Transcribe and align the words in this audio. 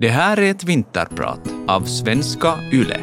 Det 0.00 0.08
här 0.08 0.36
är 0.36 0.50
ett 0.50 0.64
vinterprat 0.64 1.40
av 1.66 1.80
svenska 1.80 2.54
YLE. 2.72 3.00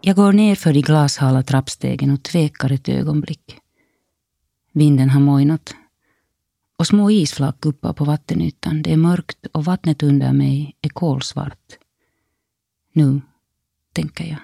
Jag 0.00 0.16
går 0.16 0.32
ner 0.32 0.54
för 0.54 0.72
de 0.72 0.80
glashala 0.80 1.42
trappstegen 1.42 2.10
och 2.10 2.22
tvekar 2.22 2.72
ett 2.72 2.88
ögonblick. 2.88 3.58
Vinden 4.72 5.10
har 5.10 5.20
mojnat 5.20 5.74
och 6.84 6.88
små 6.88 7.10
isflak 7.10 7.60
guppar 7.60 7.92
på 7.92 8.04
vattenytan. 8.04 8.82
Det 8.82 8.92
är 8.92 8.96
mörkt 8.96 9.46
och 9.46 9.64
vattnet 9.64 10.02
under 10.02 10.32
mig 10.32 10.76
är 10.80 10.88
kolsvart. 10.88 11.78
Nu, 12.92 13.20
tänker 13.92 14.24
jag. 14.24 14.38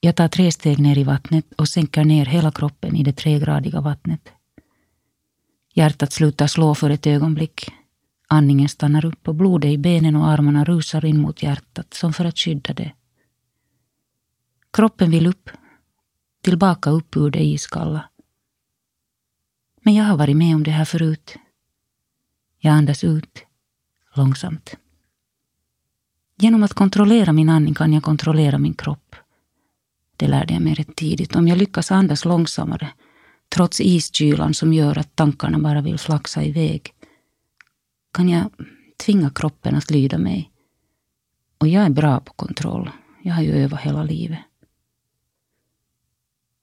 Jag 0.00 0.16
tar 0.16 0.28
tre 0.28 0.52
steg 0.52 0.78
ner 0.78 0.98
i 0.98 1.04
vattnet 1.04 1.52
och 1.52 1.68
sänker 1.68 2.04
ner 2.04 2.26
hela 2.26 2.50
kroppen 2.52 2.96
i 2.96 3.02
det 3.02 3.12
tregradiga 3.12 3.80
vattnet. 3.80 4.28
Hjärtat 5.74 6.12
slutar 6.12 6.46
slå 6.46 6.74
för 6.74 6.90
ett 6.90 7.06
ögonblick. 7.06 7.70
Andningen 8.28 8.68
stannar 8.68 9.04
upp 9.04 9.28
och 9.28 9.34
blodet 9.34 9.70
i 9.70 9.78
benen 9.78 10.16
och 10.16 10.28
armarna 10.28 10.64
rusar 10.64 11.04
in 11.04 11.20
mot 11.20 11.42
hjärtat 11.42 11.94
som 11.94 12.12
för 12.12 12.24
att 12.24 12.38
skydda 12.38 12.74
det. 12.74 12.92
Kroppen 14.72 15.10
vill 15.10 15.26
upp, 15.26 15.50
tillbaka 16.42 16.90
upp 16.90 17.16
ur 17.16 17.30
det 17.30 17.44
iskalla. 17.44 18.08
Men 19.86 19.94
jag 19.94 20.04
har 20.04 20.16
varit 20.16 20.36
med 20.36 20.54
om 20.54 20.62
det 20.62 20.70
här 20.70 20.84
förut. 20.84 21.36
Jag 22.58 22.72
andas 22.72 23.04
ut, 23.04 23.44
långsamt. 24.14 24.74
Genom 26.38 26.62
att 26.62 26.74
kontrollera 26.74 27.32
min 27.32 27.48
andning 27.48 27.74
kan 27.74 27.92
jag 27.92 28.02
kontrollera 28.02 28.58
min 28.58 28.74
kropp. 28.74 29.16
Det 30.16 30.28
lärde 30.28 30.54
jag 30.54 30.62
mig 30.62 30.74
rätt 30.74 30.96
tidigt. 30.96 31.36
Om 31.36 31.48
jag 31.48 31.58
lyckas 31.58 31.90
andas 31.90 32.24
långsammare, 32.24 32.88
trots 33.48 33.80
iskylan 33.80 34.54
som 34.54 34.72
gör 34.72 34.98
att 34.98 35.16
tankarna 35.16 35.58
bara 35.58 35.80
vill 35.80 35.98
flaxa 35.98 36.44
iväg, 36.44 36.94
kan 38.12 38.28
jag 38.28 38.50
tvinga 38.96 39.30
kroppen 39.30 39.74
att 39.74 39.90
lyda 39.90 40.18
mig. 40.18 40.50
Och 41.58 41.68
jag 41.68 41.84
är 41.84 41.90
bra 41.90 42.20
på 42.20 42.32
kontroll. 42.32 42.90
Jag 43.22 43.34
har 43.34 43.42
ju 43.42 43.52
övat 43.52 43.80
hela 43.80 44.02
livet. 44.02 44.40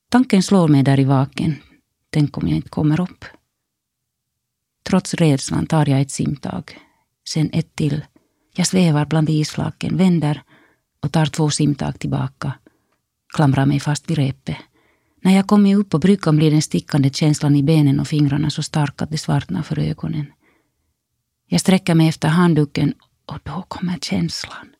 Tanken 0.09 0.43
slår 0.43 0.67
mig 0.67 0.83
där 0.83 0.99
i 0.99 1.03
vaken. 1.03 1.55
Tänk 2.13 2.37
om 2.37 2.47
jag 2.47 2.55
inte 2.55 2.69
kommer 2.69 3.01
upp. 3.01 3.25
Trots 4.83 5.13
rädslan 5.13 5.65
tar 5.65 5.89
jag 5.89 6.01
ett 6.01 6.11
simtag. 6.11 6.79
Sen 7.29 7.49
ett 7.53 7.75
till. 7.75 8.05
Jag 8.55 8.67
svävar 8.67 9.05
bland 9.05 9.29
isflaken, 9.29 9.97
vänder 9.97 10.43
och 10.99 11.11
tar 11.11 11.25
två 11.25 11.49
simtag 11.49 11.99
tillbaka. 11.99 12.53
Klamrar 13.33 13.65
mig 13.65 13.79
fast 13.79 14.09
vid 14.09 14.17
repet. 14.17 14.57
När 15.21 15.35
jag 15.35 15.47
kommer 15.47 15.75
upp 15.75 15.89
på 15.89 15.99
bryggan 15.99 16.35
blir 16.35 16.51
den 16.51 16.61
stickande 16.61 17.09
känslan 17.09 17.55
i 17.55 17.63
benen 17.63 17.99
och 17.99 18.07
fingrarna 18.07 18.49
så 18.49 18.63
stark 18.63 19.01
att 19.01 19.11
det 19.11 19.17
svartnar 19.17 19.63
för 19.63 19.79
ögonen. 19.79 20.25
Jag 21.47 21.61
sträcker 21.61 21.95
mig 21.95 22.07
efter 22.07 22.27
handduken 22.27 22.93
och 23.25 23.39
då 23.43 23.65
kommer 23.67 23.97
känslan. 23.97 24.75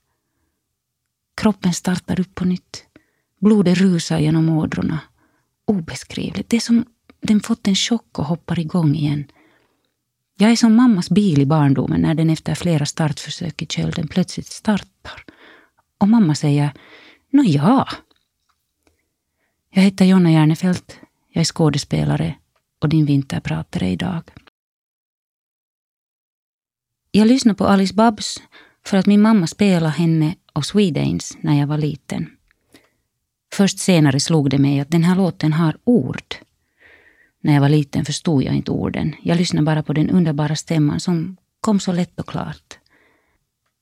Kroppen 1.37 1.73
startar 1.73 2.19
upp 2.19 2.35
på 2.35 2.45
nytt. 2.45 2.83
Blodet 3.39 3.77
rusar 3.77 4.19
genom 4.19 4.49
ådrorna 4.49 4.99
obeskrivligt. 5.65 6.49
Det 6.49 6.55
är 6.55 6.61
som 6.61 6.85
den 7.23 7.39
fått 7.39 7.67
en 7.67 7.75
chock 7.75 8.19
och 8.19 8.25
hoppar 8.25 8.59
igång 8.59 8.95
igen. 8.95 9.25
Jag 10.37 10.51
är 10.51 10.55
som 10.55 10.75
mammas 10.75 11.09
bil 11.09 11.41
i 11.41 11.45
barndomen 11.45 12.01
när 12.01 12.15
den 12.15 12.29
efter 12.29 12.55
flera 12.55 12.85
startförsök 12.85 13.61
i 13.61 13.65
kölden 13.65 14.07
plötsligt 14.07 14.47
startar. 14.47 15.23
Och 15.97 16.09
mamma 16.09 16.35
säger 16.35 16.73
Nå 17.29 17.43
ja. 17.43 17.87
Jag 19.69 19.83
heter 19.83 20.05
Jonna 20.05 20.31
Järnefelt. 20.31 20.99
Jag 21.29 21.41
är 21.41 21.45
skådespelare 21.45 22.35
och 22.79 22.89
din 22.89 23.05
vinterpratare 23.05 23.89
idag. 23.89 24.21
Jag 27.11 27.27
lyssnade 27.27 27.57
på 27.57 27.65
Alice 27.65 27.93
Babs 27.93 28.41
för 28.85 28.97
att 28.97 29.05
min 29.05 29.21
mamma 29.21 29.47
spelade 29.47 29.89
henne 29.89 30.35
och 30.53 30.65
Swedanes 30.65 31.37
när 31.41 31.59
jag 31.59 31.67
var 31.67 31.77
liten. 31.77 32.29
Först 33.53 33.79
senare 33.79 34.19
slog 34.19 34.49
det 34.49 34.57
mig 34.57 34.79
att 34.79 34.91
den 34.91 35.03
här 35.03 35.15
låten 35.15 35.53
har 35.53 35.77
ord. 35.83 36.35
När 37.43 37.53
jag 37.53 37.61
var 37.61 37.69
liten 37.69 38.05
förstod 38.05 38.43
jag 38.43 38.55
inte 38.55 38.71
orden. 38.71 39.15
Jag 39.21 39.37
lyssnade 39.37 39.65
bara 39.65 39.83
på 39.83 39.93
den 39.93 40.09
underbara 40.09 40.55
stämman 40.55 40.99
som 40.99 41.37
kom 41.61 41.79
så 41.79 41.91
lätt 41.91 42.19
och 42.19 42.27
klart. 42.27 42.79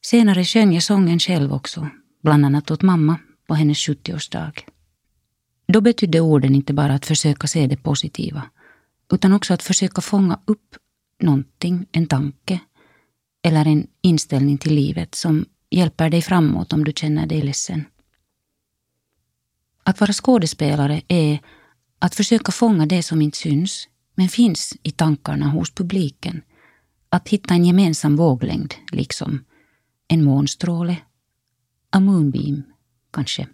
Senare 0.01 0.43
sjöng 0.43 0.73
jag 0.73 0.83
sången 0.83 1.19
själv 1.19 1.53
också, 1.53 1.89
bland 2.23 2.45
annat 2.45 2.71
åt 2.71 2.81
mamma 2.81 3.19
på 3.47 3.55
hennes 3.55 3.77
70-årsdag. 3.77 4.51
Då 5.67 5.81
betydde 5.81 6.19
orden 6.19 6.55
inte 6.55 6.73
bara 6.73 6.93
att 6.93 7.05
försöka 7.05 7.47
se 7.47 7.67
det 7.67 7.77
positiva, 7.77 8.43
utan 9.13 9.33
också 9.33 9.53
att 9.53 9.63
försöka 9.63 10.01
fånga 10.01 10.39
upp 10.45 10.75
någonting, 11.19 11.85
en 11.91 12.07
tanke 12.07 12.59
eller 13.43 13.65
en 13.67 13.87
inställning 14.01 14.57
till 14.57 14.75
livet 14.75 15.15
som 15.15 15.45
hjälper 15.69 16.09
dig 16.09 16.21
framåt 16.21 16.73
om 16.73 16.83
du 16.83 16.93
känner 16.95 17.27
dig 17.27 17.41
ledsen. 17.41 17.85
Att 19.83 19.99
vara 19.99 20.13
skådespelare 20.13 21.01
är 21.07 21.39
att 22.01 22.15
försöka 22.15 22.51
fånga 22.51 22.85
det 22.85 23.03
som 23.03 23.21
inte 23.21 23.37
syns, 23.37 23.87
men 24.15 24.29
finns 24.29 24.73
i 24.83 24.91
tankarna 24.91 25.47
hos 25.47 25.71
publiken. 25.71 26.41
Att 27.09 27.29
hitta 27.29 27.53
en 27.53 27.65
gemensam 27.65 28.15
våglängd, 28.15 28.73
liksom 28.91 29.43
en 30.07 30.23
månstråle, 30.23 30.97
a 31.89 31.99
moonbeam, 31.99 32.63
kanske. 33.13 33.47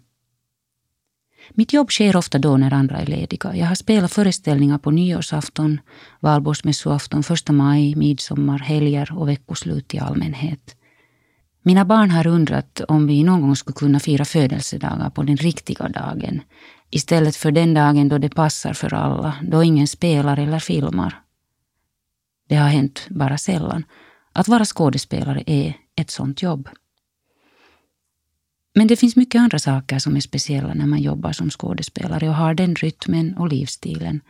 Mitt 1.50 1.72
jobb 1.72 1.90
sker 1.90 2.16
ofta 2.16 2.38
då 2.38 2.56
när 2.56 2.72
andra 2.72 2.98
är 2.98 3.06
lediga. 3.06 3.56
Jag 3.56 3.66
har 3.66 3.74
spelat 3.74 4.12
föreställningar 4.12 4.78
på 4.78 4.90
nyårsafton, 4.90 5.80
valborgsmässoafton, 6.20 7.22
första 7.22 7.52
maj, 7.52 7.94
midsommar, 7.94 8.58
helger 8.58 9.18
och 9.18 9.28
veckoslut 9.28 9.94
i 9.94 9.98
allmänhet. 9.98 10.76
Mina 11.62 11.84
barn 11.84 12.10
har 12.10 12.26
undrat 12.26 12.80
om 12.88 13.06
vi 13.06 13.24
någon 13.24 13.40
gång 13.40 13.56
skulle 13.56 13.74
kunna 13.74 14.00
fira 14.00 14.24
födelsedagar 14.24 15.10
på 15.10 15.22
den 15.22 15.36
riktiga 15.36 15.88
dagen 15.88 16.40
istället 16.90 17.36
för 17.36 17.50
den 17.50 17.74
dagen 17.74 18.08
då 18.08 18.18
det 18.18 18.28
passar 18.28 18.72
för 18.72 18.94
alla, 18.94 19.36
då 19.42 19.64
ingen 19.64 19.86
spelar 19.86 20.38
eller 20.38 20.58
filmar. 20.58 21.22
Det 22.48 22.56
har 22.56 22.68
hänt 22.68 23.06
bara 23.10 23.38
sällan. 23.38 23.84
Att 24.32 24.48
vara 24.48 24.64
skådespelare 24.64 25.42
är 25.46 25.74
ett 25.94 26.10
sånt 26.10 26.42
jobb. 26.42 26.68
Men 28.74 28.86
det 28.86 28.96
finns 28.96 29.16
mycket 29.16 29.38
andra 29.40 29.58
saker 29.58 29.98
som 29.98 30.16
är 30.16 30.20
speciella 30.20 30.74
när 30.74 30.86
man 30.86 31.02
jobbar 31.02 31.32
som 31.32 31.50
skådespelare 31.50 32.28
och 32.28 32.34
har 32.34 32.54
den 32.54 32.74
rytmen 32.74 33.36
och 33.36 33.48
livsstilen. 33.48 34.20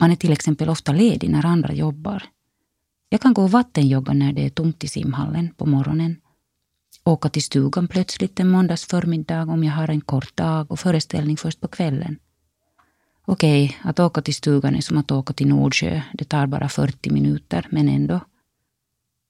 Man 0.00 0.12
är 0.12 0.16
till 0.16 0.32
exempel 0.32 0.68
ofta 0.68 0.92
ledig 0.92 1.30
när 1.30 1.46
andra 1.46 1.72
jobbar. 1.72 2.22
Jag 3.08 3.20
kan 3.20 3.34
gå 3.34 3.42
och 3.42 3.50
vattenjogga 3.50 4.12
när 4.12 4.32
det 4.32 4.46
är 4.46 4.50
tomt 4.50 4.84
i 4.84 4.88
simhallen 4.88 5.54
på 5.56 5.66
morgonen 5.66 6.16
åka 7.04 7.28
till 7.28 7.42
stugan 7.42 7.88
plötsligt 7.88 8.40
en 8.40 8.48
måndags 8.48 8.86
förmiddag 8.86 9.42
om 9.42 9.64
jag 9.64 9.72
har 9.72 9.88
en 9.88 10.00
kort 10.00 10.36
dag 10.36 10.70
och 10.70 10.80
föreställning 10.80 11.36
först 11.36 11.60
på 11.60 11.68
kvällen. 11.68 12.18
Okej, 13.24 13.64
okay, 13.64 13.90
att 13.90 14.00
åka 14.00 14.22
till 14.22 14.34
stugan 14.34 14.74
är 14.76 14.80
som 14.80 14.98
att 14.98 15.10
åka 15.10 15.32
till 15.32 15.48
Nordsjö. 15.48 16.02
Det 16.12 16.24
tar 16.24 16.46
bara 16.46 16.68
40 16.68 17.10
minuter, 17.10 17.66
men 17.70 17.88
ändå. 17.88 18.20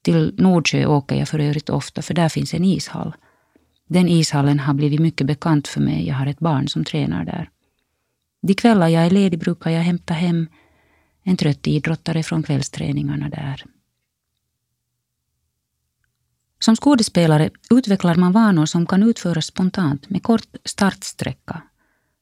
Till 0.03 0.35
Nordsjö 0.37 0.85
åker 0.85 1.15
jag 1.15 1.27
för 1.27 1.39
övrigt 1.39 1.69
ofta, 1.69 2.01
för 2.01 2.13
där 2.13 2.29
finns 2.29 2.53
en 2.53 2.65
ishall. 2.65 3.15
Den 3.87 4.07
ishallen 4.07 4.59
har 4.59 4.73
blivit 4.73 4.99
mycket 4.99 5.27
bekant 5.27 5.67
för 5.67 5.81
mig. 5.81 6.07
Jag 6.07 6.15
har 6.15 6.27
ett 6.27 6.39
barn 6.39 6.67
som 6.67 6.85
tränar 6.85 7.25
där. 7.25 7.49
De 8.41 8.53
kvällar 8.53 8.87
jag 8.87 9.05
är 9.05 9.09
ledig 9.09 9.39
brukar 9.39 9.71
jag 9.71 9.81
hämta 9.81 10.13
hem 10.13 10.47
en 11.23 11.37
trött 11.37 11.67
idrottare 11.67 12.23
från 12.23 12.43
kvällsträningarna 12.43 13.29
där. 13.29 13.65
Som 16.63 16.75
skådespelare 16.75 17.49
utvecklar 17.71 18.15
man 18.15 18.31
vanor 18.31 18.65
som 18.65 18.85
kan 18.85 19.03
utföras 19.03 19.45
spontant 19.45 20.09
med 20.09 20.23
kort 20.23 20.47
startsträcka. 20.65 21.61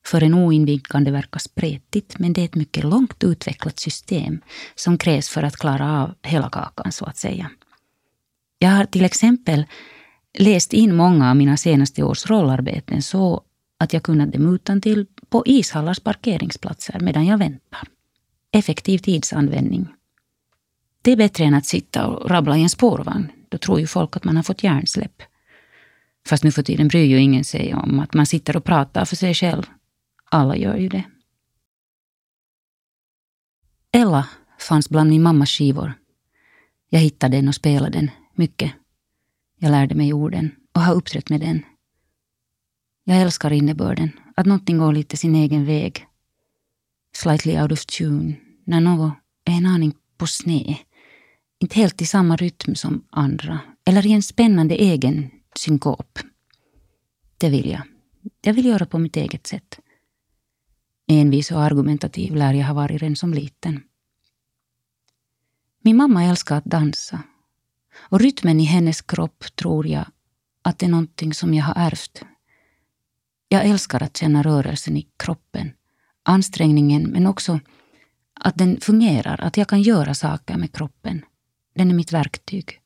För 0.06 0.24
en 0.24 0.34
oinvigd 0.34 0.88
kan 0.88 1.04
det 1.04 1.12
verka 1.12 1.40
spretigt, 1.40 2.20
men 2.20 2.34
det 2.34 2.42
är 2.42 2.46
ett 2.46 2.56
mycket 2.56 2.84
långt 2.84 3.24
utvecklat 3.24 3.80
system 3.80 4.42
som 4.76 4.98
krävs 4.98 5.30
för 5.30 5.44
att 5.44 5.58
klara 5.58 6.02
av 6.02 6.14
hela 6.24 6.50
kakan, 6.50 6.92
så 6.92 7.06
att 7.06 7.18
säga. 7.18 7.52
Jag 8.60 8.70
har 8.70 8.86
till 8.86 9.06
exempel 9.06 9.66
läst 10.38 10.74
in 10.74 10.96
många 10.96 11.30
av 11.30 11.36
mina 11.36 11.58
senaste 11.58 12.04
års 12.04 12.26
rollarbeten 12.26 13.02
så 13.02 13.44
att 13.80 13.94
jag 13.94 14.04
kunnat 14.04 14.34
dem 14.34 14.56
utan 14.56 14.82
till 14.82 15.06
på 15.30 15.44
ishallars 15.46 16.00
parkeringsplatser 16.00 17.00
medan 17.00 17.26
jag 17.26 17.38
väntar. 17.38 17.88
Effektiv 18.52 18.98
tidsanvändning. 18.98 19.88
Det 21.02 21.12
är 21.12 21.18
bättre 21.18 21.44
än 21.44 21.54
att 21.54 21.66
sitta 21.66 22.08
och 22.08 22.30
rabbla 22.30 22.58
i 22.58 22.64
en 22.64 22.70
spårvagn. 22.70 23.32
Då 23.52 23.58
tror 23.58 23.80
ju 23.80 23.88
folk 23.88 24.16
att 24.16 24.24
man 24.24 24.36
har 24.36 24.44
fått 24.44 24.64
hjärnsläpp. 24.64 25.24
Fast 26.28 26.44
nu 26.44 26.52
för 26.52 26.64
tiden 26.64 26.88
bryr 26.88 27.06
ju 27.06 27.20
ingen 27.20 27.44
sig 27.44 27.74
om 27.74 28.00
att 28.00 28.14
man 28.14 28.26
sitter 28.26 28.58
och 28.58 28.64
pratar 28.64 29.06
för 29.06 29.16
sig 29.16 29.34
själv. 29.34 29.64
Alla 30.26 30.56
gör 30.56 30.78
ju 30.78 30.90
det. 30.90 31.04
Ella 33.92 34.30
fanns 34.60 34.90
bland 34.90 35.10
min 35.10 35.22
mammas 35.22 35.50
skivor. 35.50 35.94
Jag 36.90 37.00
hittade 37.00 37.38
den 37.38 37.48
och 37.48 37.56
spelade 37.56 38.00
den 38.00 38.12
mycket. 38.36 38.72
Jag 39.58 39.72
lärde 39.72 39.96
mig 39.96 40.14
orden 40.14 40.56
och 40.74 40.82
har 40.82 40.96
uppträtt 40.96 41.30
med 41.30 41.40
den. 41.40 41.66
Jag 43.04 43.22
älskar 43.22 43.54
innebörden, 43.54 44.12
att 44.36 44.46
någonting 44.46 44.78
går 44.78 44.94
lite 44.94 45.18
sin 45.18 45.36
egen 45.36 45.66
väg. 45.66 46.06
Slightly 47.16 47.62
out 47.62 47.72
of 47.72 47.86
tune, 47.86 48.36
när 48.64 48.82
något 48.82 49.14
är 49.46 49.54
en 49.54 49.66
aning 49.66 49.94
på 50.18 50.28
sned. 50.28 50.76
Inte 51.62 51.76
helt 51.76 52.02
i 52.02 52.06
samma 52.06 52.36
rytm 52.36 52.76
som 52.76 53.04
andra, 53.10 53.60
eller 53.86 54.06
i 54.08 54.12
en 54.12 54.24
spännande 54.24 54.76
egen 54.76 55.32
synkop. 55.56 56.20
Det 57.38 57.50
vill 57.50 57.70
jag. 57.70 57.82
Jag 58.42 58.54
vill 58.54 58.66
göra 58.66 58.86
på 58.86 59.00
mitt 59.00 59.18
eget 59.18 59.48
sätt. 59.48 59.80
Envis 61.08 61.52
och 61.52 61.62
argumentativ 61.62 62.36
lär 62.36 62.54
jag 62.54 62.68
ha 62.68 62.74
varit 62.74 63.02
redan 63.02 63.16
som 63.16 63.34
liten. 63.34 63.84
Min 65.82 65.98
mamma 65.98 66.24
älskar 66.24 66.56
att 66.56 66.66
dansa. 66.66 67.24
Och 67.96 68.20
rytmen 68.20 68.60
i 68.60 68.64
hennes 68.64 69.02
kropp 69.02 69.56
tror 69.56 69.88
jag 69.88 70.06
att 70.62 70.80
det 70.80 70.86
är 70.86 70.90
någonting 70.90 71.34
som 71.34 71.54
jag 71.54 71.66
har 71.66 71.76
ärvt. 71.78 72.24
Jag 73.48 73.66
älskar 73.66 74.04
att 74.04 74.18
känna 74.18 74.44
rörelsen 74.44 74.98
i 74.98 75.08
kroppen, 75.18 75.72
ansträngningen 76.24 77.04
men 77.04 77.28
också 77.28 77.60
att 78.34 78.58
den 78.58 78.80
fungerar, 78.82 79.42
att 79.42 79.58
jag 79.58 79.68
kan 79.68 79.82
göra 79.82 80.14
saker 80.14 80.58
med 80.58 80.76
kroppen. 80.76 81.26
Den 81.82 81.92
är 81.92 81.96
mitt 81.96 82.12
verktyg. 82.12 82.80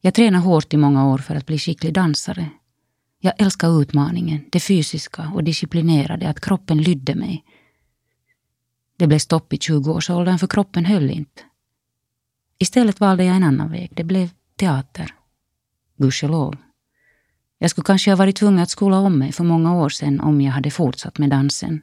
Jag 0.00 0.14
tränade 0.14 0.44
hårt 0.44 0.74
i 0.74 0.76
många 0.76 1.06
år 1.06 1.18
för 1.18 1.34
att 1.34 1.46
bli 1.46 1.58
skicklig 1.58 1.94
dansare. 1.94 2.50
Jag 3.18 3.32
älskar 3.38 3.82
utmaningen, 3.82 4.44
det 4.52 4.60
fysiska 4.60 5.32
och 5.34 5.44
disciplinerade, 5.44 6.28
att 6.28 6.40
kroppen 6.40 6.82
lydde 6.82 7.14
mig. 7.14 7.44
Det 8.96 9.06
blev 9.06 9.18
stopp 9.18 9.52
i 9.52 9.56
20-årsåldern 9.56 10.38
för 10.38 10.46
kroppen 10.46 10.84
höll 10.84 11.10
inte. 11.10 11.42
Istället 12.58 13.00
valde 13.00 13.24
jag 13.24 13.36
en 13.36 13.42
annan 13.42 13.70
väg. 13.70 13.90
Det 13.94 14.04
blev 14.04 14.30
teater. 14.56 15.14
Gudskelov. 15.96 16.56
Jag 17.58 17.70
skulle 17.70 17.84
kanske 17.84 18.10
ha 18.10 18.16
varit 18.16 18.36
tvungen 18.36 18.62
att 18.62 18.70
skola 18.70 18.98
om 18.98 19.18
mig 19.18 19.32
för 19.32 19.44
många 19.44 19.74
år 19.74 19.88
sedan 19.88 20.20
om 20.20 20.40
jag 20.40 20.52
hade 20.52 20.70
fortsatt 20.70 21.18
med 21.18 21.30
dansen. 21.30 21.80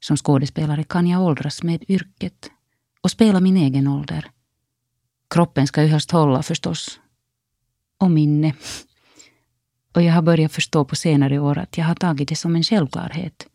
Som 0.00 0.16
skådespelare 0.16 0.84
kan 0.84 1.06
jag 1.06 1.22
åldras 1.22 1.62
med 1.62 1.84
yrket 1.88 2.50
och 3.08 3.12
spela 3.12 3.40
min 3.40 3.56
egen 3.56 3.86
ålder. 3.86 4.30
Kroppen 5.30 5.66
ska 5.66 5.82
ju 5.82 5.88
helst 5.88 6.10
hålla 6.10 6.42
förstås. 6.42 7.00
Och 7.98 8.10
minne. 8.10 8.54
Och 9.94 10.02
jag 10.02 10.12
har 10.12 10.22
börjat 10.22 10.52
förstå 10.52 10.84
på 10.84 10.96
senare 10.96 11.38
år 11.38 11.58
att 11.58 11.78
jag 11.78 11.84
har 11.84 11.94
tagit 11.94 12.28
det 12.28 12.36
som 12.36 12.56
en 12.56 12.62
självklarhet. 12.62 13.46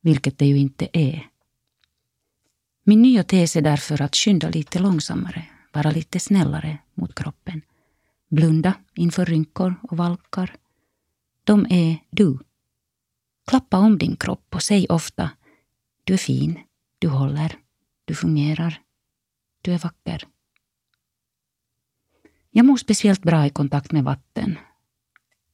Vilket 0.00 0.38
det 0.38 0.46
ju 0.46 0.58
inte 0.58 0.88
är. 0.92 1.28
Min 2.84 3.02
nya 3.02 3.24
tes 3.24 3.56
är 3.56 3.62
därför 3.62 4.02
att 4.02 4.16
skynda 4.16 4.48
lite 4.48 4.78
långsammare, 4.78 5.46
vara 5.72 5.90
lite 5.90 6.20
snällare 6.20 6.78
mot 6.94 7.14
kroppen. 7.14 7.62
Blunda 8.28 8.74
inför 8.94 9.26
rynkor 9.26 9.74
och 9.82 9.96
valkar. 9.96 10.56
De 11.44 11.66
är 11.70 11.98
du. 12.10 12.38
Klappa 13.46 13.78
om 13.78 13.98
din 13.98 14.16
kropp 14.16 14.54
och 14.54 14.62
säg 14.62 14.86
ofta 14.88 15.30
du 16.04 16.12
är 16.12 16.18
fin, 16.18 16.60
du 16.98 17.08
håller, 17.08 17.63
du 18.04 18.14
fungerar, 18.14 18.80
du 19.62 19.72
är 19.72 19.78
vacker. 19.78 20.26
Jag 22.50 22.66
mår 22.66 22.76
speciellt 22.76 23.22
bra 23.22 23.46
i 23.46 23.50
kontakt 23.50 23.92
med 23.92 24.04
vatten. 24.04 24.58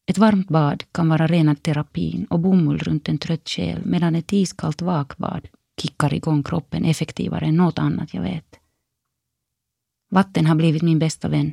Ett 0.07 0.19
varmt 0.19 0.49
bad 0.49 0.85
kan 0.93 1.09
vara 1.09 1.27
rena 1.27 1.55
terapin 1.55 2.25
och 2.25 2.41
bomull 2.41 2.79
runt 2.79 3.09
en 3.09 3.19
trött 3.19 3.49
själ 3.49 3.83
medan 3.85 4.15
ett 4.15 4.33
iskallt 4.33 4.83
vakbad 4.83 5.49
kickar 5.81 6.15
igång 6.15 6.43
kroppen 6.43 6.85
effektivare 6.85 7.47
än 7.47 7.57
något 7.57 7.79
annat 7.79 8.15
jag 8.15 8.23
vet. 8.23 8.57
Vatten 10.09 10.47
har 10.47 10.55
blivit 10.55 10.83
min 10.83 10.99
bästa 10.99 11.29
vän. 11.29 11.53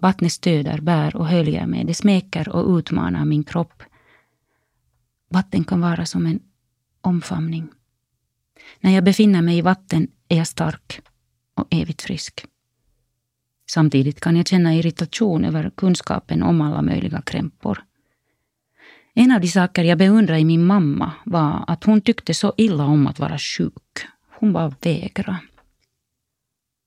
Vattnet 0.00 0.32
stöder, 0.32 0.80
bär 0.80 1.16
och 1.16 1.26
höljer 1.26 1.66
mig. 1.66 1.84
Det 1.84 1.94
smeker 1.94 2.48
och 2.48 2.78
utmanar 2.78 3.24
min 3.24 3.44
kropp. 3.44 3.82
Vatten 5.28 5.64
kan 5.64 5.80
vara 5.80 6.06
som 6.06 6.26
en 6.26 6.40
omfamning. 7.00 7.68
När 8.80 8.90
jag 8.90 9.04
befinner 9.04 9.42
mig 9.42 9.58
i 9.58 9.62
vatten 9.62 10.08
är 10.28 10.36
jag 10.36 10.46
stark 10.46 11.00
och 11.54 11.66
evigt 11.70 12.02
frisk. 12.02 12.44
Samtidigt 13.70 14.20
kan 14.20 14.36
jag 14.36 14.46
känna 14.46 14.74
irritation 14.74 15.44
över 15.44 15.70
kunskapen 15.76 16.42
om 16.42 16.60
alla 16.60 16.82
möjliga 16.82 17.22
krämpor. 17.22 17.84
En 19.14 19.32
av 19.32 19.40
de 19.40 19.48
saker 19.48 19.84
jag 19.84 19.98
beundrade 19.98 20.40
i 20.40 20.44
min 20.44 20.66
mamma 20.66 21.12
var 21.24 21.64
att 21.66 21.84
hon 21.84 22.00
tyckte 22.00 22.34
så 22.34 22.54
illa 22.56 22.84
om 22.84 23.06
att 23.06 23.18
vara 23.18 23.38
sjuk. 23.38 24.06
Hon 24.38 24.52
bara 24.52 24.74
vägrade. 24.80 25.38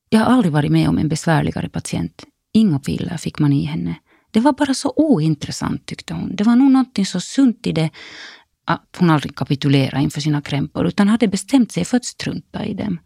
Jag 0.10 0.20
har 0.20 0.26
aldrig 0.26 0.54
varit 0.54 0.72
med 0.72 0.90
om 0.90 0.98
en 0.98 1.08
besvärligare 1.08 1.70
patient. 1.70 2.24
Inga 2.54 2.80
piller 2.80 3.18
fick 3.18 3.40
man 3.40 3.54
i 3.54 3.64
henne. 3.64 3.96
Det 4.32 4.40
var 4.40 4.54
bara 4.54 4.74
så 4.74 4.94
ointressant 4.96 5.86
tyckte 5.86 6.14
hon. 6.14 6.36
Det 6.36 6.44
var 6.44 6.56
nog 6.56 6.72
någonting 6.72 7.06
så 7.06 7.20
sunt 7.22 7.68
i 7.68 7.72
det 7.72 7.90
att 8.66 8.96
hon 8.98 9.10
aldrig 9.10 9.36
kapitulerade 9.36 10.04
inför 10.04 10.22
sina 10.22 10.42
krämpor 10.42 10.88
utan 10.88 11.08
hade 11.08 11.28
bestämt 11.28 11.72
sig 11.72 11.86
för 11.86 11.98
att 11.98 12.06
strunta 12.06 12.66
i 12.66 12.74
dem. 12.74 13.00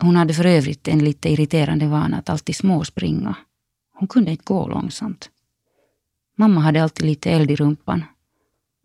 Hon 0.00 0.16
hade 0.16 0.34
för 0.34 0.46
övrigt 0.46 0.88
en 0.88 0.98
lite 1.04 1.28
irriterande 1.28 1.86
vana 1.86 2.18
att 2.18 2.30
alltid 2.30 2.56
småspringa. 2.56 3.36
Hon 3.94 4.08
kunde 4.08 4.30
inte 4.30 4.44
gå 4.44 4.68
långsamt. 4.68 5.30
Mamma 6.36 6.60
hade 6.60 6.82
alltid 6.82 7.06
lite 7.06 7.30
eld 7.30 7.50
i 7.50 7.56
rumpan. 7.56 8.04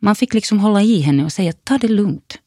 Man 0.01 0.15
fick 0.15 0.33
liksom 0.33 0.59
hålla 0.59 0.81
i 0.81 1.01
henne 1.01 1.25
och 1.25 1.31
säga 1.31 1.53
ta 1.53 1.77
det 1.77 1.87
lugnt. 1.87 2.39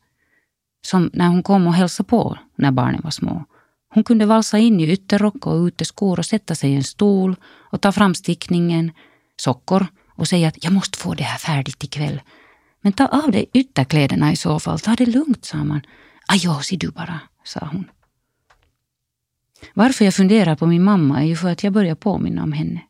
Som 0.86 1.10
när 1.12 1.28
hon 1.28 1.42
kom 1.42 1.66
och 1.66 1.74
hälsade 1.74 2.08
på 2.08 2.38
när 2.56 2.70
barnen 2.70 3.00
var 3.04 3.10
små. 3.10 3.44
Hon 3.88 4.04
kunde 4.04 4.26
valsa 4.26 4.58
in 4.58 4.80
i 4.80 4.92
ytterrock 4.92 5.46
och 5.46 5.64
uteskor 5.66 6.18
och 6.18 6.26
sätta 6.26 6.54
sig 6.54 6.70
i 6.70 6.76
en 6.76 6.84
stol 6.84 7.36
och 7.46 7.80
ta 7.80 7.92
fram 7.92 8.14
stickningen, 8.14 8.92
sockor 9.36 9.86
och 10.08 10.28
säga 10.28 10.48
att 10.48 10.64
jag 10.64 10.72
måste 10.72 10.98
få 10.98 11.14
det 11.14 11.24
här 11.24 11.38
färdigt 11.38 11.84
ikväll. 11.84 12.20
Men 12.80 12.92
ta 12.92 13.06
av 13.06 13.30
dig 13.30 13.50
ytterkläderna 13.52 14.32
i 14.32 14.36
så 14.36 14.58
fall, 14.60 14.80
ta 14.80 14.94
det 14.94 15.06
lugnt, 15.06 15.44
sa 15.44 15.64
man. 15.64 15.80
Ajå, 16.28 16.60
se 16.60 16.76
du 16.76 16.90
bara, 16.90 17.20
sa 17.44 17.68
hon. 17.72 17.90
Varför 19.74 20.04
jag 20.04 20.14
funderar 20.14 20.56
på 20.56 20.66
min 20.66 20.82
mamma 20.82 21.22
är 21.22 21.26
ju 21.26 21.36
för 21.36 21.48
att 21.48 21.64
jag 21.64 21.72
börjar 21.72 21.94
påminna 21.94 22.42
om 22.42 22.52
henne. 22.52 22.82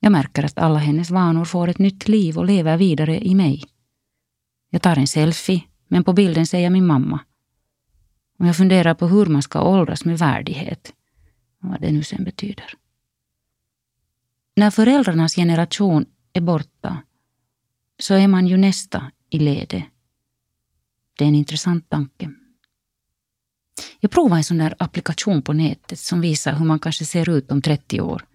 Jag 0.00 0.12
märker 0.12 0.44
att 0.44 0.58
alla 0.58 0.78
hennes 0.78 1.10
vanor 1.10 1.44
får 1.44 1.68
ett 1.68 1.78
nytt 1.78 2.08
liv 2.08 2.38
och 2.38 2.44
lever 2.44 2.76
vidare 2.76 3.26
i 3.26 3.34
mig. 3.34 3.64
Jag 4.70 4.82
tar 4.82 4.96
en 4.96 5.06
selfie, 5.06 5.62
men 5.88 6.04
på 6.04 6.12
bilden 6.12 6.46
ser 6.46 6.58
jag 6.58 6.72
min 6.72 6.86
mamma. 6.86 7.20
Och 8.38 8.46
jag 8.46 8.56
funderar 8.56 8.94
på 8.94 9.06
hur 9.06 9.26
man 9.26 9.42
ska 9.42 9.62
åldras 9.62 10.04
med 10.04 10.18
värdighet. 10.18 10.92
Vad 11.58 11.80
det 11.80 11.92
nu 11.92 12.02
sen 12.02 12.24
betyder. 12.24 12.74
När 14.56 14.70
föräldrarnas 14.70 15.34
generation 15.34 16.06
är 16.32 16.40
borta 16.40 17.02
så 17.98 18.14
är 18.14 18.28
man 18.28 18.46
ju 18.46 18.56
nästa 18.56 19.10
i 19.30 19.38
ledet. 19.38 19.84
Det 21.18 21.24
är 21.24 21.28
en 21.28 21.34
intressant 21.34 21.90
tanke. 21.90 22.30
Jag 24.00 24.10
provade 24.10 24.40
en 24.40 24.44
sån 24.44 24.58
där 24.58 24.74
applikation 24.78 25.42
på 25.42 25.52
nätet 25.52 25.98
som 25.98 26.20
visar 26.20 26.52
hur 26.52 26.64
man 26.64 26.78
kanske 26.78 27.04
ser 27.04 27.28
ut 27.28 27.50
om 27.50 27.62
30 27.62 28.00
år. 28.00 28.26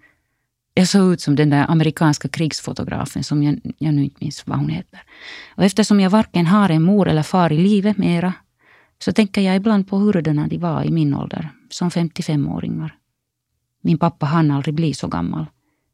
Jag 0.74 0.88
såg 0.88 1.13
ut 1.13 1.22
som 1.22 1.36
den 1.36 1.50
där 1.50 1.72
amerikanska 1.72 2.27
krigsfotografen 2.27 3.24
som 3.24 3.44
jag, 3.44 3.60
jag 3.77 3.94
nu 3.94 4.03
inte 4.03 4.18
minns 4.20 4.48
vad 4.48 4.58
hon 4.58 4.70
heter. 4.70 5.01
Och 5.56 5.63
eftersom 5.63 6.00
jag 6.00 6.10
varken 6.10 6.46
har 6.46 6.70
en 6.70 6.84
mor 6.84 7.08
eller 7.08 7.24
far 7.24 7.51
i 7.51 7.58
livet 7.58 7.98
mera 7.98 8.34
så 9.00 9.12
tänker 9.12 9.41
jag 9.41 9.56
ibland 9.56 9.88
på 9.88 9.98
hurdana 9.98 10.48
de 10.48 10.58
var 10.58 10.84
i 10.84 10.91
min 10.91 11.13
ålder, 11.13 11.50
som 11.70 11.89
55-åringar. 11.89 12.96
Min 13.82 13.98
pappa 13.98 14.25
hann 14.25 14.51
aldrig 14.51 14.75
bli 14.75 14.94
så 14.94 15.08
gammal. 15.08 15.46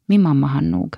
Min 0.06 0.22
mamma 0.22 0.46
hann 0.46 0.70
nog. 0.70 0.96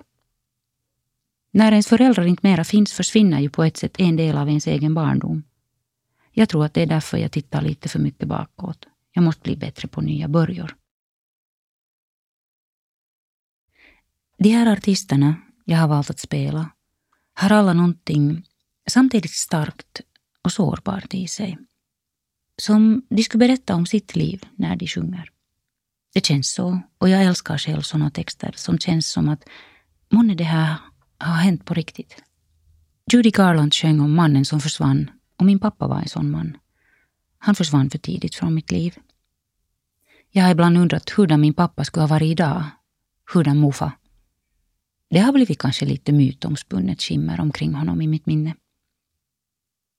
När 1.51 1.73
ens 1.73 1.87
föräldrar 1.89 2.27
inte 2.27 2.47
mera 2.47 2.65
finns 2.65 2.93
försvinner 2.93 3.41
ju 3.41 3.51
på 3.51 3.65
ett 3.65 3.77
sätt 3.77 4.01
en 4.01 4.17
del 4.17 4.39
av 4.39 4.49
ens 4.49 4.67
egen 4.67 4.95
barndom. 4.95 5.43
Jag 6.33 6.49
tror 6.49 6.65
att 6.65 6.75
det 6.75 6.83
är 6.83 6.87
därför 6.87 7.19
jag 7.19 7.33
tittar 7.33 7.63
lite 7.63 7.89
för 7.89 7.99
mycket 7.99 8.29
bakåt. 8.29 8.87
Jag 9.13 9.25
måste 9.25 9.43
bli 9.43 9.57
bättre 9.57 9.89
på 9.89 10.01
nya 10.01 10.29
börjor. 10.29 10.77
De 14.39 14.49
här 14.49 14.73
artisterna 14.73 15.35
jag 15.65 15.79
har 15.79 15.89
valt 15.89 16.11
att 16.11 16.21
spela 16.21 16.71
har 17.35 17.51
alla 17.51 17.73
någonting 17.73 18.47
samtidigt 18.89 19.35
starkt 19.35 20.01
och 20.43 20.53
sårbart 20.53 21.15
i 21.15 21.29
sig. 21.29 21.59
Som 22.57 23.03
de 23.09 23.23
skulle 23.23 23.47
berätta 23.49 23.75
om 23.75 23.87
sitt 23.87 24.17
liv 24.17 24.47
när 24.55 24.77
de 24.77 24.87
sjunger. 24.87 25.31
Det 26.15 26.27
känns 26.27 26.53
så, 26.55 26.81
och 26.99 27.09
jag 27.09 27.25
älskar 27.25 27.59
själv 27.59 27.83
sådana 27.83 28.11
texter 28.11 28.53
som 28.57 28.79
känns 28.79 29.11
som 29.11 29.29
att 29.29 29.45
månne 30.09 30.35
det 30.35 30.45
här 30.45 30.77
har 31.27 31.37
hänt 31.37 31.65
på 31.65 31.75
riktigt. 31.75 32.23
Judy 33.13 33.31
Garland 33.31 33.75
sjöng 33.75 34.01
om 34.01 34.15
mannen 34.15 34.45
som 34.45 34.61
försvann 34.61 35.11
och 35.37 35.45
min 35.47 35.59
pappa 35.59 35.89
var 35.89 36.01
en 36.01 36.09
sån 36.09 36.31
man. 36.31 36.57
Han 37.39 37.55
försvann 37.55 37.91
för 37.91 37.99
tidigt 37.99 38.35
från 38.35 38.55
mitt 38.55 38.71
liv. 38.71 38.99
Jag 40.31 40.45
har 40.45 40.51
ibland 40.51 40.79
undrat 40.79 41.11
hurdan 41.11 41.41
min 41.41 41.55
pappa 41.55 41.85
skulle 41.85 42.03
ha 42.03 42.09
varit 42.09 42.31
idag. 42.31 42.65
Hurdan 43.33 43.57
morfar. 43.57 43.93
Det 45.11 45.19
har 45.19 45.33
blivit 45.33 45.59
kanske 45.59 45.87
lite 45.87 46.13
mytomspunnet 46.13 47.03
skimmer 47.03 47.41
omkring 47.41 47.75
honom 47.75 48.03
i 48.03 48.07
mitt 48.07 48.27
minne. 48.27 48.55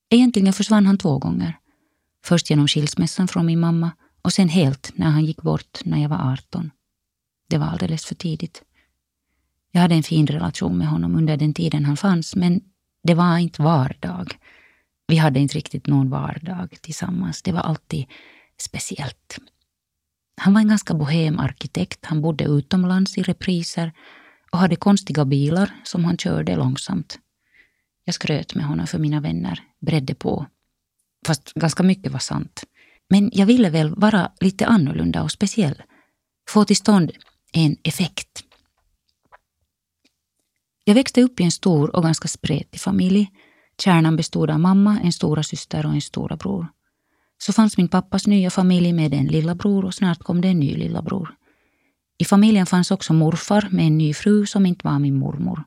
Egentligen 0.10 0.54
försvann 0.54 0.86
han 0.86 0.98
två 0.98 1.18
gånger. 1.18 1.58
Först 2.24 2.50
genom 2.50 2.68
skilsmässan 2.68 3.28
från 3.28 3.46
min 3.46 3.60
mamma 3.60 3.92
och 4.22 4.34
sen 4.34 4.50
helt 4.50 4.92
när 4.96 5.10
han 5.10 5.26
gick 5.26 5.42
bort 5.42 5.80
när 5.86 6.02
jag 6.02 6.10
var 6.10 6.34
18. 6.34 6.72
Det 7.48 7.58
var 7.58 7.66
alldeles 7.68 8.06
för 8.06 8.16
tidigt. 8.16 8.64
Jag 9.72 9.82
hade 9.82 9.96
en 9.96 10.04
fin 10.04 10.28
relation 10.28 10.78
med 10.78 10.88
honom 10.88 11.16
under 11.16 11.38
den 11.38 11.54
tiden 11.54 11.86
han 11.86 11.98
fanns, 11.98 12.36
men 12.36 12.62
det 13.04 13.14
var 13.14 13.38
inte 13.38 13.62
vardag. 13.62 14.36
Vi 15.08 15.18
hade 15.18 15.40
inte 15.40 15.58
riktigt 15.58 15.88
någon 15.88 16.10
vardag 16.10 16.78
tillsammans. 16.82 17.42
Det 17.42 17.52
var 17.52 17.62
alltid 17.62 18.06
speciellt. 18.58 19.38
Han 20.42 20.54
var 20.54 20.62
en 20.62 20.68
ganska 20.68 20.94
bohem 20.94 21.40
arkitekt. 21.40 22.06
Han 22.06 22.22
bodde 22.22 22.44
utomlands 22.44 23.18
i 23.18 23.24
repriser 23.24 23.92
och 24.52 24.60
hade 24.60 24.76
konstiga 24.76 25.26
bilar 25.26 25.76
som 25.84 26.06
han 26.06 26.18
körde 26.18 26.56
långsamt. 26.56 27.20
Jag 28.06 28.16
skröt 28.16 28.56
med 28.56 28.66
honom 28.66 28.88
för 28.88 29.00
mina 29.00 29.20
vänner, 29.20 29.64
bredde 29.82 30.16
på. 30.16 30.46
Fast 31.28 31.54
ganska 31.54 31.84
mycket 31.84 32.12
var 32.12 32.20
sant. 32.20 32.64
Men 33.10 33.32
jag 33.34 33.46
ville 33.46 33.70
väl 33.70 33.96
vara 33.96 34.32
lite 34.40 34.66
annorlunda 34.66 35.24
och 35.24 35.32
speciell. 35.32 35.84
Få 36.50 36.66
till 36.66 36.76
stånd 36.76 37.12
en 37.54 37.78
effekt. 37.84 38.44
Jag 40.92 40.96
växte 40.96 41.22
upp 41.22 41.40
i 41.40 41.44
en 41.44 41.52
stor 41.52 41.96
och 41.96 42.04
ganska 42.04 42.28
spretig 42.28 42.82
familj. 42.82 43.32
Kärnan 43.82 44.16
bestod 44.16 44.50
av 44.50 44.60
mamma, 44.60 45.00
en 45.04 45.12
stora 45.12 45.44
syster 45.44 45.86
och 45.86 45.92
en 45.92 46.02
stora 46.02 46.36
bror. 46.36 46.68
Så 47.38 47.54
fanns 47.54 47.78
min 47.78 47.88
pappas 47.88 48.28
nya 48.28 48.50
familj 48.50 48.94
med 48.94 49.14
en 49.14 49.26
lillabror 49.26 49.86
och 49.86 49.94
snart 49.94 50.20
kom 50.20 50.42
det 50.42 50.48
en 50.48 50.60
ny 50.60 50.76
lillabror. 50.76 51.36
I 52.18 52.26
familjen 52.26 52.66
fanns 52.66 52.92
också 52.92 53.14
morfar 53.14 53.68
med 53.72 53.88
en 53.88 53.98
ny 53.98 54.14
fru 54.14 54.46
som 54.46 54.66
inte 54.66 54.88
var 54.88 55.00
min 55.00 55.20
mormor. 55.20 55.64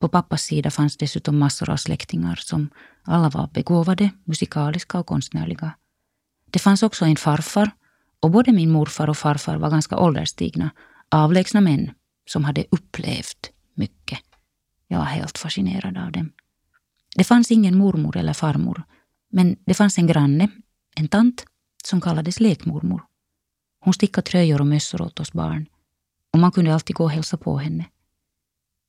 På 0.00 0.08
pappas 0.08 0.42
sida 0.42 0.70
fanns 0.70 0.96
dessutom 0.96 1.38
massor 1.38 1.70
av 1.70 1.76
släktingar 1.76 2.36
som 2.36 2.68
alla 3.04 3.28
var 3.28 3.50
begåvade, 3.54 4.10
musikaliska 4.24 4.98
och 4.98 5.06
konstnärliga. 5.06 5.72
Det 6.50 6.58
fanns 6.58 6.82
också 6.82 7.04
en 7.04 7.16
farfar 7.16 7.70
och 8.20 8.30
både 8.30 8.52
min 8.52 8.70
morfar 8.70 9.10
och 9.10 9.18
farfar 9.18 9.56
var 9.56 9.70
ganska 9.70 9.98
ålderstigna, 9.98 10.70
avlägsna 11.08 11.60
män 11.60 11.90
som 12.26 12.44
hade 12.44 12.64
upplevt 12.70 13.50
mycket. 13.74 14.27
Jag 14.88 14.98
var 14.98 15.04
helt 15.04 15.38
fascinerad 15.38 15.98
av 15.98 16.12
dem. 16.12 16.32
Det 17.16 17.24
fanns 17.24 17.50
ingen 17.50 17.78
mormor 17.78 18.16
eller 18.16 18.32
farmor, 18.32 18.82
men 19.30 19.56
det 19.64 19.74
fanns 19.74 19.98
en 19.98 20.06
granne, 20.06 20.48
en 20.96 21.08
tant, 21.08 21.44
som 21.84 22.00
kallades 22.00 22.40
lekmormor. 22.40 23.02
Hon 23.80 23.94
stickade 23.94 24.26
tröjor 24.26 24.60
och 24.60 24.66
mössor 24.66 25.02
åt 25.02 25.20
oss 25.20 25.32
barn 25.32 25.66
och 26.32 26.38
man 26.38 26.52
kunde 26.52 26.74
alltid 26.74 26.96
gå 26.96 27.04
och 27.04 27.10
hälsa 27.10 27.36
på 27.36 27.58
henne. 27.58 27.84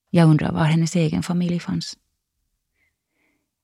Jag 0.09 0.29
undrar 0.29 0.51
var 0.51 0.63
hennes 0.63 0.95
egen 0.95 1.23
familj 1.23 1.59
fanns. 1.59 1.97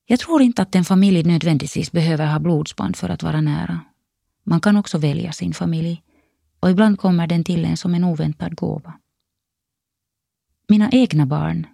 Jag 0.05 0.19
tror 0.19 0.41
inte 0.41 0.61
att 0.61 0.75
en 0.75 0.85
familj 0.85 1.23
nödvändigtvis 1.23 1.91
behöver 1.91 2.27
ha 2.27 2.39
blodsband 2.39 2.95
för 2.95 3.09
att 3.09 3.23
vara 3.23 3.41
nära. 3.41 3.81
Man 4.43 4.61
kan 4.61 4.77
också 4.77 4.97
välja 4.97 5.31
sin 5.31 5.53
familj 5.53 6.03
och 6.59 6.69
ibland 6.69 6.99
kommer 6.99 7.27
den 7.27 7.43
till 7.43 7.65
en 7.65 7.77
som 7.77 7.93
en 7.93 8.03
oväntad 8.03 8.55
gåva. 8.55 8.93
Mina 10.67 10.89
egna 10.91 11.25
barn 11.25 11.67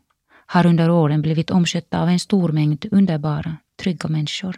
har 0.53 0.65
under 0.65 0.89
åren 0.89 1.21
blivit 1.21 1.51
omskötta 1.51 2.01
av 2.01 2.09
en 2.09 2.19
stor 2.19 2.51
mängd 2.51 2.85
underbara, 2.91 3.57
trygga 3.81 4.09
människor. 4.09 4.55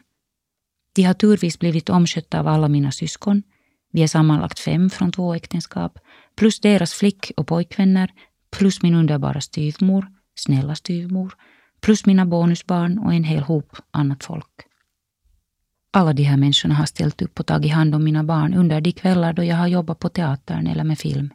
De 0.95 1.03
har 1.03 1.13
turvis 1.13 1.59
blivit 1.59 1.89
omskötta 1.89 2.39
av 2.39 2.47
alla 2.47 2.67
mina 2.67 2.91
syskon. 2.91 3.43
Vi 3.91 4.03
är 4.03 4.07
sammanlagt 4.07 4.59
fem 4.59 4.89
från 4.89 5.11
två 5.11 5.33
äktenskap, 5.33 5.99
plus 6.35 6.59
deras 6.59 6.93
flick 6.93 7.31
och 7.37 7.47
pojkvänner, 7.47 8.11
plus 8.51 8.81
min 8.81 8.95
underbara 8.95 9.41
styvmor, 9.41 10.07
snälla 10.35 10.75
styvmor, 10.75 11.33
plus 11.81 12.05
mina 12.05 12.25
bonusbarn 12.25 12.97
och 12.99 13.13
en 13.13 13.23
hel 13.23 13.43
hop 13.43 13.77
annat 13.91 14.23
folk. 14.23 14.67
Alla 15.91 16.13
de 16.13 16.23
här 16.23 16.37
människorna 16.37 16.75
har 16.75 16.85
ställt 16.85 17.21
upp 17.21 17.39
och 17.39 17.45
tagit 17.45 17.73
hand 17.73 17.95
om 17.95 18.03
mina 18.03 18.23
barn 18.23 18.53
under 18.53 18.81
de 18.81 18.91
kvällar 18.91 19.33
då 19.33 19.43
jag 19.43 19.55
har 19.55 19.67
jobbat 19.67 19.99
på 19.99 20.09
teatern 20.09 20.67
eller 20.67 20.83
med 20.83 20.99
film. 20.99 21.33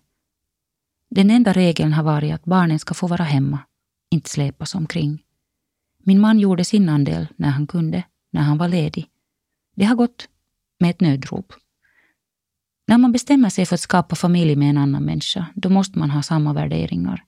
Den 1.10 1.30
enda 1.30 1.52
regeln 1.52 1.92
har 1.92 2.02
varit 2.02 2.34
att 2.34 2.44
barnen 2.44 2.78
ska 2.78 2.94
få 2.94 3.06
vara 3.06 3.24
hemma, 3.24 3.58
inte 4.10 4.30
släpas 4.30 4.74
omkring. 4.74 5.22
Min 5.98 6.20
man 6.20 6.38
gjorde 6.38 6.64
sin 6.64 6.88
andel 6.88 7.26
när 7.36 7.48
han 7.50 7.66
kunde, 7.66 8.02
när 8.30 8.42
han 8.42 8.58
var 8.58 8.68
ledig. 8.68 9.06
Det 9.76 9.84
har 9.84 9.96
gått 9.96 10.28
med 10.80 10.90
ett 10.90 11.00
nödrop. 11.00 11.52
När 12.86 12.98
man 12.98 13.12
bestämmer 13.12 13.50
sig 13.50 13.66
för 13.66 13.74
att 13.74 13.80
skapa 13.80 14.16
familj 14.16 14.56
med 14.56 14.70
en 14.70 14.78
annan 14.78 15.04
människa, 15.04 15.46
då 15.54 15.70
måste 15.70 15.98
man 15.98 16.10
ha 16.10 16.22
samma 16.22 16.52
värderingar. 16.52 17.24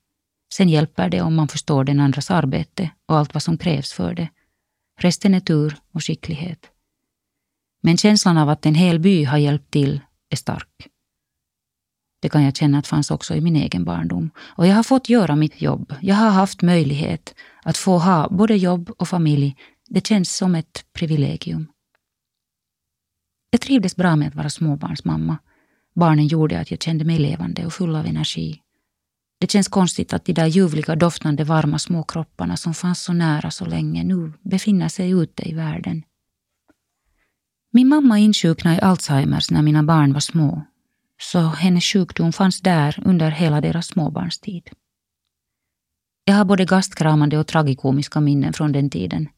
Sen 0.54 0.68
hjälper 0.68 1.08
det 1.08 1.20
om 1.20 1.34
man 1.34 1.48
förstår 1.48 1.84
den 1.84 2.00
andras 2.00 2.30
arbete 2.30 2.90
och 3.06 3.16
allt 3.16 3.34
vad 3.34 3.42
som 3.42 3.58
krävs 3.58 3.92
för 3.92 4.14
det. 4.14 4.28
Resten 4.98 5.34
är 5.34 5.40
tur 5.40 5.76
och 5.92 6.04
skicklighet. 6.04 6.70
Men 7.82 7.96
känslan 7.96 8.38
av 8.38 8.48
att 8.48 8.66
en 8.66 8.74
hel 8.74 8.98
by 8.98 9.24
har 9.24 9.38
hjälpt 9.38 9.70
till 9.70 10.00
är 10.28 10.36
stark. 10.36 10.88
Det 12.20 12.28
kan 12.28 12.42
jag 12.42 12.56
känna 12.56 12.78
att 12.78 12.86
fanns 12.86 13.10
också 13.10 13.34
i 13.34 13.40
min 13.40 13.56
egen 13.56 13.84
barndom. 13.84 14.30
Och 14.38 14.66
jag 14.66 14.74
har 14.74 14.82
fått 14.82 15.08
göra 15.08 15.36
mitt 15.36 15.62
jobb. 15.62 15.94
Jag 16.00 16.14
har 16.14 16.30
haft 16.30 16.62
möjlighet 16.62 17.34
att 17.62 17.76
få 17.76 17.98
ha 17.98 18.28
både 18.28 18.56
jobb 18.56 18.90
och 18.98 19.08
familj. 19.08 19.56
Det 19.88 20.06
känns 20.06 20.36
som 20.36 20.54
ett 20.54 20.84
privilegium. 20.92 21.66
Jag 23.50 23.60
trivdes 23.60 23.96
bra 23.96 24.16
med 24.16 24.28
att 24.28 24.34
vara 24.34 24.50
småbarnsmamma. 24.50 25.38
Barnen 25.94 26.26
gjorde 26.26 26.60
att 26.60 26.70
jag 26.70 26.82
kände 26.82 27.04
mig 27.04 27.18
levande 27.18 27.66
och 27.66 27.72
full 27.72 27.96
av 27.96 28.06
energi. 28.06 28.60
Det 29.40 29.50
känns 29.50 29.68
konstigt 29.68 30.12
att 30.12 30.24
de 30.24 30.32
där 30.32 30.46
ljuvliga, 30.46 30.96
doftande, 30.96 31.44
varma 31.44 31.78
små 31.78 32.02
kropparna 32.02 32.56
som 32.56 32.74
fanns 32.74 33.02
så 33.02 33.12
nära 33.12 33.50
så 33.50 33.64
länge 33.64 34.04
nu 34.04 34.32
befinner 34.42 34.88
sig 34.88 35.10
ute 35.10 35.48
i 35.48 35.54
världen. 35.54 36.02
Min 37.72 37.88
mamma 37.88 38.18
insjuknade 38.18 38.76
i 38.76 38.80
Alzheimers 38.80 39.50
när 39.50 39.62
mina 39.62 39.82
barn 39.82 40.12
var 40.12 40.20
små, 40.20 40.62
så 41.20 41.38
hennes 41.38 41.84
sjukdom 41.84 42.32
fanns 42.32 42.60
där 42.60 43.02
under 43.04 43.30
hela 43.30 43.60
deras 43.60 43.86
småbarnstid. 43.86 44.70
Jag 46.24 46.34
har 46.34 46.44
både 46.44 46.64
gastkramande 46.64 47.38
och 47.38 47.46
tragikomiska 47.46 48.20
minnen 48.20 48.52
från 48.52 48.72
den 48.72 48.90
tiden. 48.90 49.28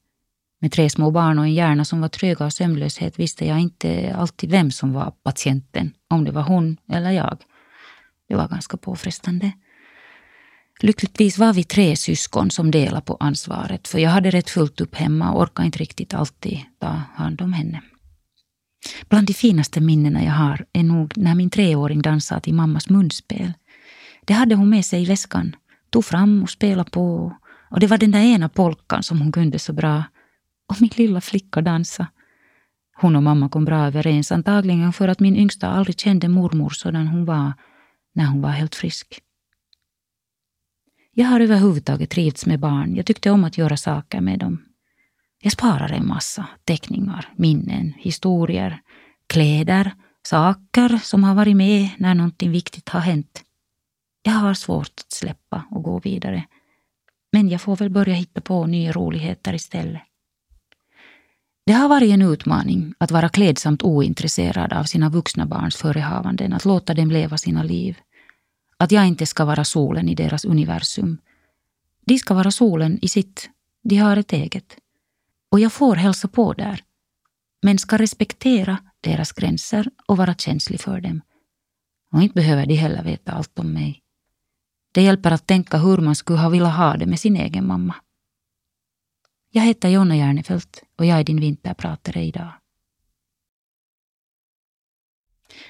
Med 0.61 0.73
tre 0.73 0.91
små 0.91 1.11
barn 1.11 1.39
och 1.39 1.45
en 1.45 1.55
hjärna 1.55 1.85
som 1.85 2.01
var 2.01 2.09
trög 2.09 2.43
av 2.43 2.51
sömnlöshet 2.51 3.19
visste 3.19 3.47
jag 3.47 3.61
inte 3.61 4.15
alltid 4.19 4.51
vem 4.51 4.71
som 4.71 4.93
var 4.93 5.11
patienten, 5.23 5.95
om 6.09 6.25
det 6.25 6.31
var 6.31 6.43
hon 6.43 6.77
eller 6.89 7.11
jag. 7.11 7.39
Det 8.29 8.37
var 8.37 8.49
ganska 8.49 8.77
påfrestande. 8.77 9.53
Lyckligtvis 10.81 11.39
var 11.39 11.53
vi 11.53 11.65
tre 11.65 11.97
syskon 11.97 12.51
som 12.51 12.71
delade 12.71 13.03
på 13.03 13.17
ansvaret, 13.21 13.89
för 13.89 13.99
jag 13.99 14.11
hade 14.11 14.31
rätt 14.31 14.51
fullt 14.51 14.81
upp 14.81 14.95
hemma 14.95 15.33
och 15.33 15.41
orkade 15.43 15.67
inte 15.67 15.79
riktigt 15.79 16.15
alltid 16.15 16.61
ta 16.81 17.03
hand 17.15 17.43
om 17.43 17.53
henne. 17.53 17.83
Bland 19.09 19.27
de 19.27 19.35
finaste 19.35 19.81
minnena 19.81 20.25
jag 20.25 20.33
har 20.33 20.67
är 20.73 20.83
nog 20.83 21.13
när 21.17 21.35
min 21.35 21.51
treåring 21.51 22.03
dansade 22.03 22.41
till 22.41 22.55
mammas 22.55 22.89
munspel. 22.89 23.53
Det 24.25 24.33
hade 24.35 24.55
hon 24.55 24.71
med 24.71 24.85
sig 24.85 25.03
i 25.03 25.07
väskan, 25.07 25.57
tog 25.91 26.05
fram 26.05 26.43
och 26.43 26.51
spelade 26.51 26.91
på. 26.91 27.37
Och 27.71 27.81
det 27.81 27.87
var 27.87 27.99
den 27.99 28.11
där 28.11 28.21
ena 28.21 28.49
polkan 28.49 29.03
som 29.03 29.21
hon 29.21 29.33
kunde 29.33 29.59
så 29.59 29.73
bra. 29.73 30.05
Och 30.69 30.81
min 30.81 30.91
lilla 30.97 31.21
flicka 31.21 31.61
dansade. 31.61 32.09
Hon 33.01 33.17
och 33.17 33.23
mamma 33.23 33.49
kom 33.49 33.65
bra 33.65 33.87
överens, 33.87 34.33
antagligen 34.33 34.93
för 34.93 35.09
att 35.09 35.21
min 35.21 35.37
yngsta 35.37 35.69
aldrig 35.69 36.01
kände 36.01 36.29
mormor 36.29 36.71
sådan 36.71 37.07
hon 37.07 37.25
var 37.25 37.53
när 38.15 38.27
hon 38.27 38.43
var 38.43 38.51
helt 38.51 38.75
frisk. 38.75 39.21
Jag 41.15 41.27
har 41.27 41.41
överhuvudtaget 41.41 42.11
trivts 42.11 42.47
med 42.47 42.61
barn. 42.61 42.97
Jag 42.97 43.07
tyckte 43.07 43.31
om 43.31 43.45
att 43.45 43.59
göra 43.59 43.77
saker 43.77 44.21
med 44.21 44.39
dem. 44.39 44.72
Jag 45.45 45.53
sparar 45.53 45.93
en 45.93 46.07
massa 46.07 46.47
teckningar, 46.65 47.29
minnen, 47.37 47.93
historier, 47.99 48.81
kläder, 49.27 49.95
saker 50.23 50.99
som 51.03 51.25
har 51.25 51.35
varit 51.35 51.57
med 51.57 51.89
när 51.99 52.15
någonting 52.15 52.51
viktigt 52.51 52.89
har 52.89 53.01
hänt. 53.01 53.43
Jag 54.23 54.33
har 54.33 54.55
svårt 54.55 55.01
att 55.01 55.13
släppa 55.13 55.65
och 55.71 55.83
gå 55.83 55.99
vidare. 55.99 56.45
Men 57.33 57.49
jag 57.49 57.61
får 57.61 57.77
väl 57.77 57.91
börja 57.91 58.15
hitta 58.15 58.41
på 58.41 58.67
nya 58.67 58.93
roligheter 58.93 59.55
istället. 59.55 60.03
Det 61.67 61.73
har 61.73 61.89
varit 61.89 62.11
en 62.11 62.23
utmaning 62.23 62.95
att 62.99 63.11
vara 63.11 63.29
klädsamt 63.29 63.83
ointresserad 63.83 64.73
av 64.73 64.85
sina 64.85 65.09
vuxna 65.09 65.47
barns 65.47 65.77
förehavanden, 65.77 66.53
att 66.53 66.65
låta 66.65 66.95
dem 66.95 67.11
leva 67.11 67.39
sina 67.39 67.63
liv. 67.63 67.99
Att 68.77 68.93
jag 68.93 69.07
inte 69.07 69.27
ska 69.27 69.45
vara 69.45 69.65
solen 69.65 70.09
i 70.09 70.15
deras 70.15 70.45
universum. 70.45 71.19
De 72.07 72.19
ska 72.19 72.35
vara 72.35 72.51
solen 72.51 72.99
i 73.03 73.09
sitt, 73.09 73.51
de 73.83 73.97
har 73.97 74.17
ett 74.17 74.33
eget. 74.33 74.77
Och 75.53 75.61
jag 75.61 75.73
får 75.73 75.97
hälsa 75.97 76.29
på 76.29 76.53
där, 76.53 76.85
men 77.63 77.79
ska 77.79 77.99
respektera 77.99 78.79
deras 79.01 79.33
gränser 79.33 79.91
och 80.07 80.17
vara 80.17 80.35
känslig 80.35 80.81
för 80.81 81.01
dem. 81.01 81.21
Och 82.13 82.23
inte 82.23 82.35
behöver 82.35 82.67
de 82.67 82.75
heller 82.75 83.05
veta 83.05 83.33
allt 83.33 83.59
om 83.59 83.73
mig. 83.73 84.03
Det 84.93 85.03
hjälper 85.03 85.31
att 85.31 85.47
tänka 85.47 85.79
hur 85.79 85.99
man 85.99 86.15
skulle 86.15 86.39
ha 86.39 86.49
velat 86.49 86.77
ha 86.77 86.97
det 86.97 87.07
med 87.07 87.21
sin 87.21 87.37
egen 87.37 87.67
mamma. 87.67 87.95
Jag 89.51 89.63
heter 89.63 89.89
Jonna 89.89 90.17
Järnefelt 90.17 90.83
och 90.99 91.07
jag 91.07 91.21
är 91.21 91.25
din 91.25 91.41
vinterpratare 91.41 92.23
idag. 92.23 92.53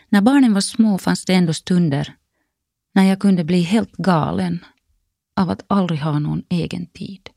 När 0.08 0.20
barnen 0.20 0.54
var 0.54 0.60
små 0.60 0.98
fanns 0.98 1.24
det 1.24 1.34
ändå 1.34 1.54
stunder 1.54 2.16
när 2.94 3.04
jag 3.04 3.20
kunde 3.20 3.44
bli 3.44 3.62
helt 3.62 3.92
galen 3.92 4.64
av 5.36 5.50
att 5.50 5.64
aldrig 5.66 6.00
ha 6.00 6.18
någon 6.18 6.42
egen 6.48 6.86
tid. 6.86 7.31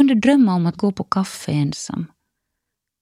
Jag 0.00 0.08
kunde 0.08 0.20
drömma 0.20 0.54
om 0.54 0.66
att 0.66 0.76
gå 0.76 0.92
på 0.92 1.04
kaffe 1.04 1.52
ensam. 1.52 2.06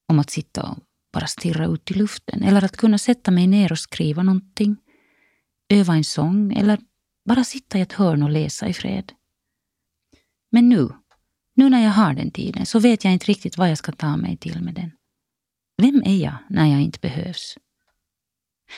Om 0.08 0.18
att 0.18 0.30
sitta 0.30 0.62
och 0.62 0.78
bara 1.12 1.26
stirra 1.26 1.66
ut 1.66 1.90
i 1.90 1.94
luften 1.94 2.42
eller 2.42 2.64
att 2.64 2.76
kunna 2.76 2.98
sätta 2.98 3.30
mig 3.30 3.46
ner 3.46 3.72
och 3.72 3.78
skriva 3.78 4.22
någonting. 4.22 4.76
öva 5.68 5.94
en 5.94 6.04
sång 6.04 6.52
eller 6.52 6.78
bara 7.28 7.44
sitta 7.44 7.78
i 7.78 7.80
ett 7.80 7.92
hörn 7.92 8.22
och 8.22 8.30
läsa 8.30 8.68
i 8.68 8.72
fred. 8.72 9.12
Men 10.50 10.68
nu, 10.68 10.88
nu 11.54 11.70
när 11.70 11.84
jag 11.84 11.90
har 11.90 12.14
den 12.14 12.30
tiden 12.30 12.66
så 12.66 12.78
vet 12.78 13.04
jag 13.04 13.12
inte 13.12 13.26
riktigt 13.26 13.58
vad 13.58 13.70
jag 13.70 13.78
ska 13.78 13.92
ta 13.92 14.16
mig 14.16 14.36
till 14.36 14.62
med 14.62 14.74
den. 14.74 14.90
Vem 15.82 16.02
är 16.04 16.24
jag 16.24 16.36
när 16.48 16.66
jag 16.66 16.80
inte 16.80 16.98
behövs? 17.00 17.58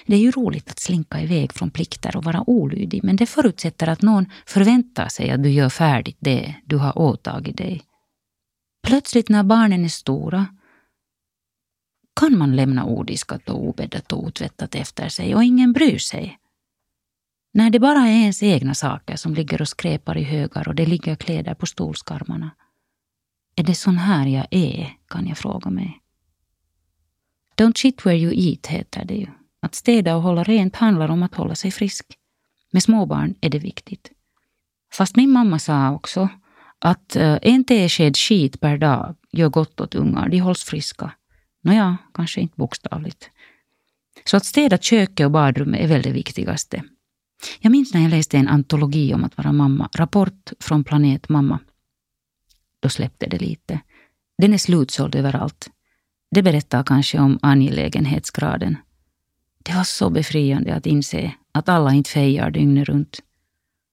Det 0.07 0.15
är 0.15 0.21
ju 0.21 0.31
roligt 0.31 0.71
att 0.71 0.79
slinka 0.79 1.21
iväg 1.21 1.53
från 1.53 1.71
plikter 1.71 2.17
och 2.17 2.25
vara 2.25 2.51
olydig, 2.51 3.05
men 3.05 3.17
det 3.17 3.27
förutsätter 3.27 3.89
att 3.89 4.03
någon 4.03 4.27
förväntar 4.47 5.09
sig 5.09 5.31
att 5.31 5.43
du 5.43 5.51
gör 5.51 5.69
färdigt 5.69 6.19
det 6.21 6.55
du 6.65 6.77
har 6.77 6.99
åtagit 6.99 7.57
dig. 7.57 7.87
Plötsligt 8.83 9.29
när 9.29 9.43
barnen 9.43 9.85
är 9.85 9.89
stora 9.89 10.47
kan 12.21 12.39
man 12.39 12.57
lämna 12.57 12.85
odiskat 12.85 13.49
och 13.49 13.69
obäddat 13.69 14.13
och 14.13 14.25
otvättat 14.25 14.75
efter 14.75 15.09
sig 15.09 15.35
och 15.35 15.45
ingen 15.45 15.73
bryr 15.73 15.99
sig. 15.99 16.39
När 17.53 17.71
det 17.71 17.81
bara 17.81 18.01
är 18.01 18.21
ens 18.21 18.43
egna 18.43 18.75
saker 18.75 19.17
som 19.17 19.35
ligger 19.35 19.61
och 19.61 19.69
skräpar 19.69 20.17
i 20.17 20.23
högar 20.23 20.69
och 20.69 20.75
det 20.75 20.87
ligger 20.87 21.15
kläder 21.15 21.55
på 21.55 21.67
stolskarmarna. 21.67 22.51
Är 23.57 23.65
det 23.65 23.75
sån 23.75 23.99
här 23.99 24.27
jag 24.27 24.47
är, 24.51 24.97
kan 25.09 25.27
jag 25.27 25.39
fråga 25.39 25.71
mig. 25.71 26.01
Don't 27.57 27.79
shit 27.79 28.07
where 28.07 28.17
you 28.17 28.33
eat 28.35 28.67
heter 28.67 29.05
det 29.05 29.15
ju. 29.15 29.27
Att 29.61 29.75
städa 29.75 30.17
och 30.17 30.23
hålla 30.23 30.45
rent 30.45 30.77
handlar 30.77 31.09
om 31.09 31.23
att 31.23 31.35
hålla 31.35 31.55
sig 31.55 31.71
frisk. 31.71 32.07
Med 32.73 32.83
småbarn 32.83 33.35
är 33.41 33.51
det 33.51 33.59
viktigt. 33.59 34.11
Fast 34.93 35.17
min 35.17 35.31
mamma 35.31 35.59
sa 35.59 35.91
också 35.91 36.29
att 36.81 37.17
eh, 37.17 37.39
en 37.43 37.65
tesked 37.65 38.17
skit 38.17 38.61
per 38.61 38.79
dag 38.79 39.17
gör 39.33 39.49
gott 39.49 39.81
åt 39.81 39.95
ungar, 39.95 40.29
de 40.29 40.39
hålls 40.39 40.65
friska. 40.65 41.13
Nåja, 41.63 41.97
kanske 42.15 42.41
inte 42.41 42.55
bokstavligt. 42.57 43.31
Så 44.25 44.37
att 44.37 44.45
städa 44.45 44.79
köket 44.79 45.25
och 45.25 45.31
badrummet 45.31 45.81
är 45.81 45.87
väl 45.87 46.03
det 46.03 46.13
viktigaste. 46.13 46.83
Jag 47.61 47.73
minns 47.73 47.95
när 47.95 48.01
jag 48.01 48.11
läste 48.11 48.37
en 48.37 48.49
antologi 48.49 49.15
om 49.15 49.25
att 49.25 49.37
vara 49.37 49.53
mamma, 49.53 49.89
Rapport 49.95 50.53
från 50.61 50.85
planet 50.85 51.29
mamma. 51.29 51.59
Då 52.81 52.89
släppte 52.89 53.27
det 53.27 53.39
lite. 53.39 53.81
Den 54.39 54.55
är 54.55 54.59
slutsåld 54.59 55.15
överallt. 55.15 55.71
Det 56.31 56.43
berättar 56.43 56.83
kanske 56.83 57.19
om 57.19 57.39
angelägenhetsgraden. 57.43 58.77
Det 59.63 59.73
var 59.73 59.85
så 59.85 60.11
befriande 60.11 60.75
att 60.75 60.87
inse 60.87 61.33
att 61.53 61.69
alla 61.69 61.93
inte 61.93 62.11
fejar 62.11 62.51
dygnet 62.51 62.89
runt. 62.89 63.21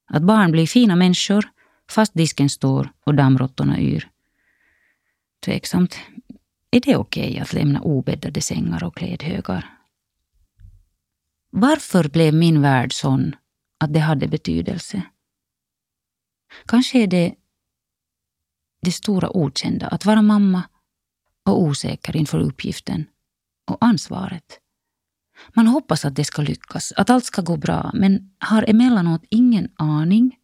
Att 0.10 0.24
barn 0.24 0.51
blir 0.51 0.67
fina 0.67 0.96
människor 0.96 1.50
fast 1.89 2.13
disken 2.13 2.50
står 2.50 2.91
och 3.03 3.15
dammråttorna 3.15 3.79
yr. 3.79 4.10
Tveksamt. 5.46 5.98
Är 6.72 6.79
det 6.79 6.96
okej 6.96 7.29
okay 7.29 7.39
att 7.39 7.53
lämna 7.53 7.82
obäddade 7.82 8.41
sängar 8.41 8.84
och 8.84 8.96
klädhögar? 8.96 9.77
Varför 11.50 12.10
blev 12.10 12.34
min 12.34 12.62
värld 12.62 12.94
sån 12.94 13.36
att 13.79 13.94
det 13.94 14.00
hade 14.00 14.27
betydelse? 14.27 15.01
Kanske 16.65 17.03
är 17.03 17.08
det 17.08 17.36
det 18.82 18.91
stora 18.91 19.38
okända, 19.38 19.88
att 19.88 20.06
vara 20.06 20.22
mamma 20.22 20.63
och 21.46 21.62
osäker 21.62 22.15
inför 22.15 22.39
uppgiften 22.39 23.06
och 23.72 23.77
ansvaret. 23.79 24.60
Man 25.53 25.67
hoppas 25.67 26.06
att 26.06 26.15
det 26.15 26.24
ska 26.24 26.41
lyckas, 26.41 26.94
att 26.98 27.10
allt 27.10 27.25
ska 27.25 27.41
gå 27.41 27.58
bra, 27.58 27.91
men 27.94 28.32
har 28.39 28.70
emellanåt 28.70 29.24
ingen 29.29 29.72
aning. 29.75 30.36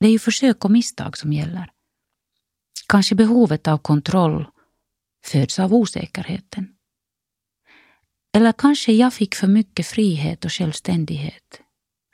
Det 0.00 0.06
är 0.06 0.10
ju 0.10 0.18
försök 0.18 0.64
och 0.64 0.70
misstag 0.70 1.18
som 1.18 1.32
gäller. 1.32 1.70
Kanske 2.88 3.14
behovet 3.14 3.68
av 3.68 3.78
kontroll 3.78 4.46
föds 5.24 5.58
av 5.58 5.74
osäkerheten. 5.74 6.76
Eller 8.34 8.52
kanske 8.52 8.92
jag 8.92 9.14
fick 9.14 9.34
för 9.34 9.46
mycket 9.46 9.86
frihet 9.86 10.44
och 10.44 10.52
självständighet 10.52 11.60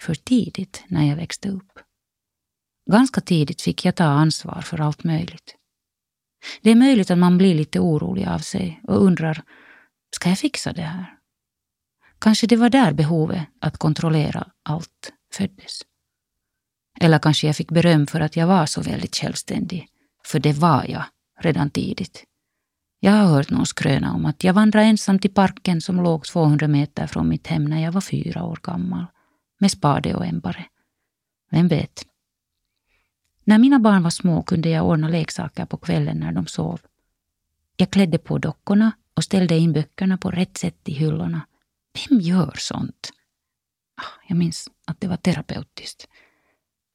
för 0.03 0.15
tidigt 0.15 0.85
när 0.89 1.09
jag 1.09 1.17
växte 1.17 1.49
upp. 1.49 1.79
Ganska 2.91 3.21
tidigt 3.21 3.63
fick 3.63 3.85
jag 3.85 3.95
ta 3.95 4.05
ansvar 4.05 4.61
för 4.61 4.81
allt 4.81 5.05
möjligt. 5.05 5.57
Det 6.63 6.71
är 6.71 6.77
möjligt 6.77 7.11
att 7.11 7.19
man 7.19 7.39
blir 7.39 7.55
lite 7.55 7.81
orolig 7.81 8.27
av 8.27 8.39
sig 8.39 8.81
och 8.83 9.05
undrar, 9.05 9.43
ska 10.17 10.29
jag 10.29 10.39
fixa 10.39 10.73
det 10.73 10.83
här? 10.83 11.19
Kanske 12.19 12.47
det 12.47 12.57
var 12.57 12.71
där 12.71 12.93
behovet 12.93 13.47
att 13.61 13.79
kontrollera 13.79 14.51
allt 14.63 15.13
föddes. 15.33 15.86
Eller 17.01 17.19
kanske 17.19 17.47
jag 17.47 17.57
fick 17.57 17.71
beröm 17.71 18.07
för 18.07 18.21
att 18.21 18.37
jag 18.37 18.47
var 18.47 18.67
så 18.67 18.83
väldigt 18.83 19.17
självständig, 19.17 19.89
för 20.25 20.39
det 20.39 20.53
var 20.53 20.85
jag 20.89 21.05
redan 21.41 21.71
tidigt. 21.71 22.25
Jag 23.01 23.13
har 23.13 23.27
hört 23.27 23.51
någon 23.51 23.67
skröna 23.67 24.15
om 24.15 24.27
att 24.27 24.45
jag 24.45 24.55
vandrade 24.55 24.87
ensam 24.87 25.19
till 25.19 25.35
parken 25.35 25.81
som 25.81 26.03
låg 26.03 26.25
200 26.25 26.69
meter 26.69 27.07
från 27.07 27.29
mitt 27.29 27.47
hem 27.47 27.65
när 27.65 27.83
jag 27.83 27.93
var 27.93 28.01
fyra 28.01 28.43
år 28.45 28.59
gammal, 28.63 29.07
med 29.59 29.71
spade 29.71 30.15
och 30.15 30.27
ämbare. 30.27 30.65
Vem 31.51 31.69
vet? 31.69 32.07
När 33.45 33.59
mina 33.59 33.79
barn 33.79 34.03
var 34.03 34.11
små 34.11 34.43
kunde 34.43 34.69
jag 34.69 34.87
ordna 34.87 35.09
leksaker 35.09 35.67
på 35.67 35.77
kvällen 35.77 36.21
när 36.21 36.33
de 36.33 36.47
sov. 36.47 36.81
Jag 37.77 37.91
klädde 37.91 38.19
på 38.19 38.39
dockorna 38.39 38.93
och 39.15 39.25
ställde 39.25 39.59
in 39.59 39.73
böckerna 39.73 40.19
på 40.19 40.31
rätt 40.31 40.57
sätt 40.57 40.89
i 40.89 40.93
hyllorna. 40.93 41.41
Vem 41.95 42.21
gör 42.21 42.55
sånt? 42.59 43.13
Ah, 43.97 44.21
jag 44.29 44.39
minns 44.39 44.69
att 44.85 45.01
det 45.01 45.09
var 45.09 45.17
terapeutiskt. 45.17 46.09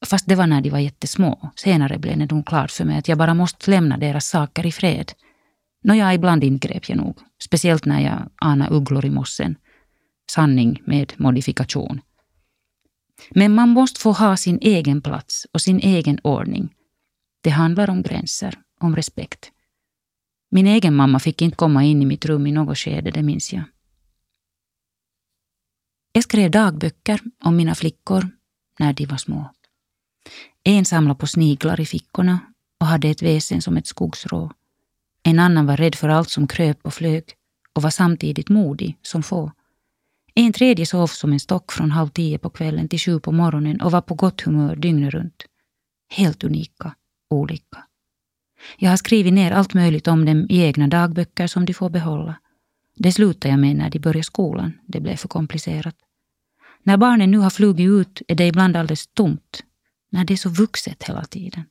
Fast 0.05 0.27
det 0.27 0.35
var 0.35 0.47
när 0.47 0.61
de 0.61 0.69
var 0.69 0.79
jättesmå. 0.79 1.51
Senare 1.55 1.99
blev 1.99 2.17
det 2.17 2.31
nog 2.31 2.45
klart 2.45 2.71
för 2.71 2.85
mig 2.85 2.97
att 2.97 3.07
jag 3.07 3.17
bara 3.17 3.33
måste 3.33 3.71
lämna 3.71 3.97
deras 3.97 4.27
saker 4.27 4.65
i 4.65 4.71
fred. 4.71 5.11
Nåja, 5.83 6.13
ibland 6.13 6.43
ingrep 6.43 6.89
jag 6.89 6.97
nog. 6.97 7.19
Speciellt 7.43 7.85
när 7.85 7.99
jag 8.01 8.29
anade 8.35 8.75
ugglor 8.75 9.05
i 9.05 9.09
mossen. 9.09 9.55
Sanning 10.31 10.81
med 10.85 11.13
modifikation. 11.17 12.01
Men 13.29 13.55
man 13.55 13.69
måste 13.69 13.99
få 13.99 14.11
ha 14.11 14.37
sin 14.37 14.59
egen 14.61 15.01
plats 15.01 15.47
och 15.53 15.61
sin 15.61 15.79
egen 15.79 16.19
ordning. 16.23 16.73
Det 17.43 17.49
handlar 17.49 17.89
om 17.89 18.01
gränser, 18.01 18.59
om 18.79 18.95
respekt. 18.95 19.51
Min 20.51 20.67
egen 20.67 20.95
mamma 20.95 21.19
fick 21.19 21.41
inte 21.41 21.57
komma 21.57 21.83
in 21.83 22.01
i 22.01 22.05
mitt 22.05 22.25
rum 22.25 22.47
i 22.47 22.51
något 22.51 22.77
skede, 22.77 23.11
det 23.11 23.23
minns 23.23 23.53
jag. 23.53 23.63
Jag 26.11 26.23
skrev 26.23 26.51
dagböcker 26.51 27.21
om 27.43 27.55
mina 27.55 27.75
flickor 27.75 28.29
när 28.79 28.93
de 28.93 29.05
var 29.05 29.17
små. 29.17 29.49
En 30.63 30.85
samlade 30.85 31.19
på 31.19 31.27
sniglar 31.27 31.79
i 31.79 31.85
fickorna 31.85 32.39
och 32.79 32.87
hade 32.87 33.09
ett 33.09 33.21
väsen 33.21 33.61
som 33.61 33.77
ett 33.77 33.87
skogsrå. 33.87 34.51
En 35.23 35.39
annan 35.39 35.65
var 35.65 35.77
rädd 35.77 35.95
för 35.95 36.09
allt 36.09 36.29
som 36.29 36.47
kröp 36.47 36.85
och 36.85 36.93
flög 36.93 37.23
och 37.73 37.81
var 37.81 37.89
samtidigt 37.89 38.49
modig 38.49 38.97
som 39.01 39.23
få. 39.23 39.51
En 40.33 40.53
tredje 40.53 40.85
sov 40.85 41.07
som 41.07 41.33
en 41.33 41.39
stock 41.39 41.71
från 41.71 41.91
halv 41.91 42.09
tio 42.09 42.37
på 42.37 42.49
kvällen 42.49 42.87
till 42.87 42.99
sju 42.99 43.19
på 43.19 43.31
morgonen 43.31 43.81
och 43.81 43.91
var 43.91 44.01
på 44.01 44.13
gott 44.15 44.41
humör 44.41 44.75
dygnet 44.75 45.13
runt. 45.13 45.45
Helt 46.09 46.43
unika, 46.43 46.95
olika. 47.29 47.83
Jag 48.77 48.89
har 48.89 48.97
skrivit 48.97 49.33
ner 49.33 49.51
allt 49.51 49.73
möjligt 49.73 50.07
om 50.07 50.25
dem 50.25 50.47
i 50.49 50.61
egna 50.61 50.87
dagböcker 50.87 51.47
som 51.47 51.65
de 51.65 51.73
får 51.73 51.89
behålla. 51.89 52.35
Det 52.95 53.11
slutade 53.11 53.53
jag 53.53 53.59
med 53.59 53.75
när 53.75 53.89
de 53.89 53.99
började 53.99 54.23
skolan. 54.23 54.73
Det 54.85 54.99
blev 54.99 55.15
för 55.15 55.27
komplicerat. 55.27 55.95
När 56.83 56.97
barnen 56.97 57.31
nu 57.31 57.37
har 57.37 57.49
flugit 57.49 57.89
ut 57.89 58.21
är 58.27 58.35
det 58.35 58.47
ibland 58.47 58.77
alldeles 58.77 59.07
tomt. 59.07 59.63
När 60.11 60.25
det 60.25 60.33
är 60.33 60.37
så 60.37 60.49
vuxet 60.49 61.03
hela 61.03 61.25
tiden. 61.25 61.63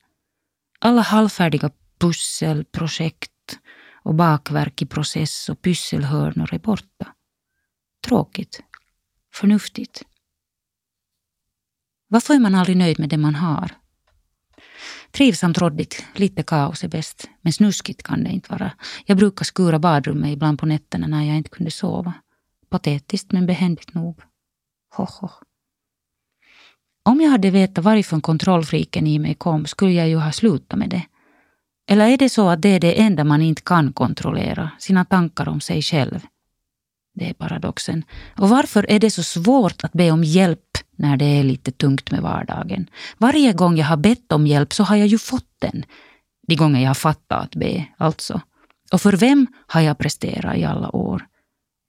Alla 0.78 1.02
halvfärdiga 1.02 1.70
pussel, 1.98 2.64
projekt 2.64 3.58
och 4.02 4.14
bakverk 4.14 4.82
i 4.82 4.86
process 4.86 5.48
och 5.48 5.62
pysselhörnor 5.62 6.54
är 6.54 6.58
borta. 6.58 7.14
Tråkigt. 8.06 8.60
Förnuftigt. 9.34 10.02
Varför 12.08 12.34
är 12.34 12.38
man 12.38 12.54
aldrig 12.54 12.76
nöjd 12.76 12.98
med 12.98 13.08
det 13.08 13.16
man 13.16 13.34
har? 13.34 13.74
Trivsamt 15.10 15.58
råddigt, 15.58 16.04
lite 16.14 16.42
kaos 16.42 16.84
är 16.84 16.88
bäst, 16.88 17.28
men 17.40 17.52
snuskigt 17.52 18.02
kan 18.02 18.24
det 18.24 18.30
inte 18.30 18.52
vara. 18.52 18.72
Jag 19.06 19.16
brukar 19.16 19.44
skura 19.44 19.78
badrummet 19.78 20.32
ibland 20.32 20.58
på 20.58 20.66
nätterna 20.66 21.06
när 21.06 21.22
jag 21.22 21.36
inte 21.36 21.50
kunde 21.50 21.70
sova. 21.70 22.12
Patetiskt 22.68 23.32
men 23.32 23.46
behändigt 23.46 23.94
nog. 23.94 24.20
Ho, 24.96 25.04
ho. 25.04 25.28
Om 27.10 27.20
jag 27.20 27.30
hade 27.30 27.50
vetat 27.50 27.84
varifrån 27.84 28.20
kontrollfriken 28.20 29.06
i 29.06 29.18
mig 29.18 29.34
kom 29.34 29.66
skulle 29.66 29.92
jag 29.92 30.08
ju 30.08 30.16
ha 30.16 30.32
slutat 30.32 30.78
med 30.78 30.90
det. 30.90 31.02
Eller 31.88 32.08
är 32.08 32.16
det 32.16 32.28
så 32.28 32.48
att 32.48 32.62
det 32.62 32.68
är 32.68 32.80
det 32.80 33.00
enda 33.00 33.24
man 33.24 33.42
inte 33.42 33.62
kan 33.62 33.92
kontrollera, 33.92 34.70
sina 34.78 35.04
tankar 35.04 35.48
om 35.48 35.60
sig 35.60 35.82
själv? 35.82 36.20
Det 37.14 37.30
är 37.30 37.34
paradoxen. 37.34 38.04
Och 38.36 38.48
varför 38.48 38.90
är 38.90 38.98
det 38.98 39.10
så 39.10 39.22
svårt 39.22 39.84
att 39.84 39.92
be 39.92 40.10
om 40.10 40.24
hjälp 40.24 40.78
när 40.96 41.16
det 41.16 41.24
är 41.24 41.44
lite 41.44 41.72
tungt 41.72 42.10
med 42.10 42.22
vardagen? 42.22 42.90
Varje 43.18 43.52
gång 43.52 43.76
jag 43.76 43.86
har 43.86 43.96
bett 43.96 44.32
om 44.32 44.46
hjälp 44.46 44.72
så 44.72 44.84
har 44.84 44.96
jag 44.96 45.06
ju 45.06 45.18
fått 45.18 45.54
den. 45.58 45.84
De 46.46 46.56
gånger 46.56 46.80
jag 46.80 46.90
har 46.90 46.94
fattat 46.94 47.42
att 47.42 47.54
be, 47.54 47.86
alltså. 47.96 48.40
Och 48.92 49.00
för 49.00 49.12
vem 49.12 49.46
har 49.66 49.80
jag 49.80 49.98
presterat 49.98 50.56
i 50.56 50.64
alla 50.64 50.96
år? 50.96 51.26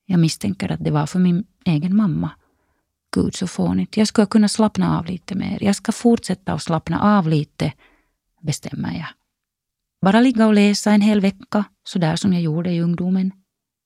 Jag 0.05 0.19
misstänker 0.19 0.71
att 0.71 0.83
det 0.83 0.91
var 0.91 1.05
för 1.05 1.19
min 1.19 1.43
egen 1.65 1.95
mamma. 1.95 2.29
Gud 3.11 3.35
så 3.35 3.47
fånigt. 3.47 3.97
Jag 3.97 4.07
skulle 4.07 4.27
kunna 4.27 4.47
slappna 4.47 4.99
av 4.99 5.05
lite 5.05 5.35
mer. 5.35 5.63
Jag 5.63 5.75
ska 5.75 5.91
fortsätta 5.91 6.53
att 6.53 6.63
slappna 6.63 7.17
av 7.17 7.27
lite, 7.27 7.73
bestämmer 8.41 8.93
jag. 8.93 9.07
Bara 10.01 10.21
ligga 10.21 10.47
och 10.47 10.53
läsa 10.53 10.91
en 10.91 11.01
hel 11.01 11.21
vecka, 11.21 11.63
så 11.83 11.99
där 11.99 12.15
som 12.15 12.33
jag 12.33 12.41
gjorde 12.41 12.71
i 12.71 12.81
ungdomen. 12.81 13.31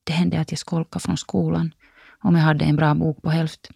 Det 0.04 0.14
hände 0.14 0.40
att 0.40 0.52
jag 0.52 0.60
skolkade 0.60 1.04
från 1.04 1.18
skolan 1.18 1.74
om 2.20 2.36
jag 2.36 2.44
hade 2.44 2.66
en 2.66 2.76
bra 2.76 2.96
bok 2.96 3.22
på 3.22 3.30
hälft. 3.30 3.72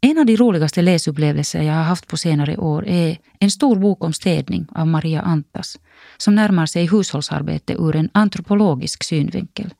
En 0.00 0.18
av 0.18 0.26
de 0.26 0.36
roligaste 0.36 0.82
läsupplevelser 0.82 1.62
jag 1.62 1.74
har 1.74 1.82
haft 1.82 2.06
på 2.06 2.16
senare 2.16 2.56
år 2.56 2.86
är 2.86 3.18
en 3.40 3.50
stor 3.50 3.76
bok 3.76 4.04
om 4.04 4.12
städning 4.12 4.66
av 4.74 4.86
Maria 4.86 5.20
Antas, 5.20 5.78
som 6.16 6.34
närmar 6.34 6.66
sig 6.66 6.86
hushållsarbete 6.86 7.72
ur 7.72 7.96
en 7.96 8.10
antropologisk 8.12 9.04
synvinkel. 9.04 9.74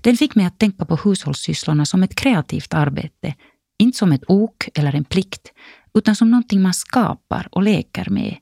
Den 0.00 0.16
fick 0.16 0.34
mig 0.34 0.46
att 0.46 0.58
tänka 0.58 0.84
på 0.84 0.96
hushållssysslorna 0.96 1.86
som 1.86 2.02
ett 2.02 2.14
kreativt 2.14 2.74
arbete, 2.74 3.34
inte 3.78 3.98
som 3.98 4.12
ett 4.12 4.24
ok 4.28 4.68
eller 4.74 4.94
en 4.94 5.04
plikt, 5.04 5.52
utan 5.94 6.16
som 6.16 6.30
någonting 6.30 6.62
man 6.62 6.74
skapar 6.74 7.48
och 7.52 7.62
leker 7.62 8.10
med. 8.10 8.36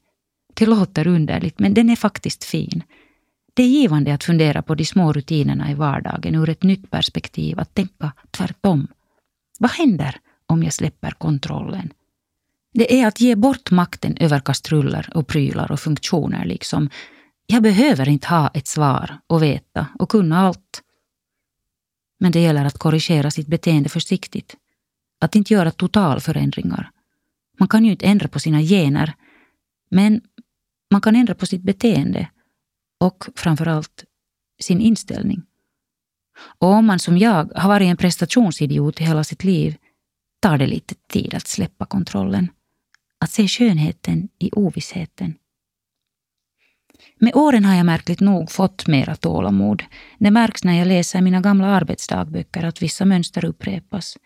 Det 0.54 0.66
låter 0.66 1.06
underligt, 1.06 1.58
men 1.58 1.74
den 1.74 1.90
är 1.90 1.96
faktiskt 1.96 2.44
fin. 2.44 2.82
Det 3.54 3.62
är 3.62 3.68
givande 3.68 4.14
att 4.14 4.24
fundera 4.24 4.62
på 4.62 4.74
de 4.74 4.84
små 4.84 5.12
rutinerna 5.12 5.70
i 5.70 5.74
vardagen 5.74 6.34
ur 6.34 6.48
ett 6.48 6.62
nytt 6.62 6.90
perspektiv, 6.90 7.60
att 7.60 7.74
tänka 7.74 8.12
tvärtom. 8.30 8.86
Vad 9.58 9.70
händer 9.70 10.16
om 10.46 10.62
jag 10.62 10.72
släpper 10.72 11.10
kontrollen? 11.10 11.92
Det 12.74 13.00
är 13.00 13.06
att 13.06 13.20
ge 13.20 13.36
bort 13.36 13.70
makten 13.70 14.16
över 14.16 14.40
kastruller 14.40 15.10
och 15.14 15.26
prylar 15.26 15.72
och 15.72 15.80
funktioner. 15.80 16.44
liksom. 16.44 16.90
Jag 17.46 17.62
behöver 17.62 18.08
inte 18.08 18.28
ha 18.28 18.48
ett 18.54 18.66
svar 18.66 19.18
och 19.26 19.42
veta 19.42 19.86
och 19.98 20.08
kunna 20.08 20.40
allt. 20.40 20.82
Men 22.24 22.32
det 22.32 22.40
gäller 22.40 22.64
att 22.64 22.78
korrigera 22.78 23.30
sitt 23.30 23.46
beteende 23.46 23.88
försiktigt. 23.88 24.56
Att 25.20 25.36
inte 25.36 25.54
göra 25.54 25.70
totalförändringar. 25.70 26.90
Man 27.58 27.68
kan 27.68 27.84
ju 27.84 27.90
inte 27.90 28.06
ändra 28.06 28.28
på 28.28 28.40
sina 28.40 28.62
gener, 28.62 29.14
men 29.90 30.20
man 30.90 31.00
kan 31.00 31.16
ändra 31.16 31.34
på 31.34 31.46
sitt 31.46 31.62
beteende 31.62 32.28
och 33.00 33.24
framförallt 33.36 34.04
sin 34.60 34.80
inställning. 34.80 35.42
Och 36.58 36.68
om 36.68 36.86
man 36.86 36.98
som 36.98 37.18
jag 37.18 37.52
har 37.54 37.68
varit 37.68 37.86
en 37.86 37.96
prestationsidiot 37.96 39.00
i 39.00 39.04
hela 39.04 39.24
sitt 39.24 39.44
liv 39.44 39.76
tar 40.40 40.58
det 40.58 40.66
lite 40.66 40.94
tid 40.94 41.34
att 41.34 41.46
släppa 41.46 41.86
kontrollen. 41.86 42.48
Att 43.18 43.30
se 43.30 43.48
skönheten 43.48 44.28
i 44.38 44.50
ovissheten. 44.52 45.34
Med 47.24 47.36
åren 47.36 47.64
har 47.64 47.74
jag 47.74 47.86
märkligt 47.86 48.20
nog 48.20 48.50
fått 48.50 48.86
mera 48.86 49.16
tålamod. 49.16 49.82
Det 50.18 50.30
märks 50.30 50.64
när 50.64 50.78
jag 50.78 50.88
läser 50.88 51.20
mina 51.20 51.40
gamla 51.40 51.66
arbetsdagböcker 51.66 52.64
att 52.64 52.82
vissa 52.82 53.04
mönster 53.04 53.44
upprepas. 53.44 54.16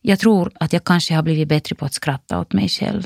Jag 0.00 0.18
tror 0.18 0.52
att 0.54 0.72
jag 0.72 0.84
kanske 0.84 1.14
har 1.14 1.22
blivit 1.22 1.48
bättre 1.48 1.76
på 1.76 1.84
att 1.84 1.94
skratta 1.94 2.40
åt 2.40 2.52
mig 2.52 2.68
själv. 2.68 3.02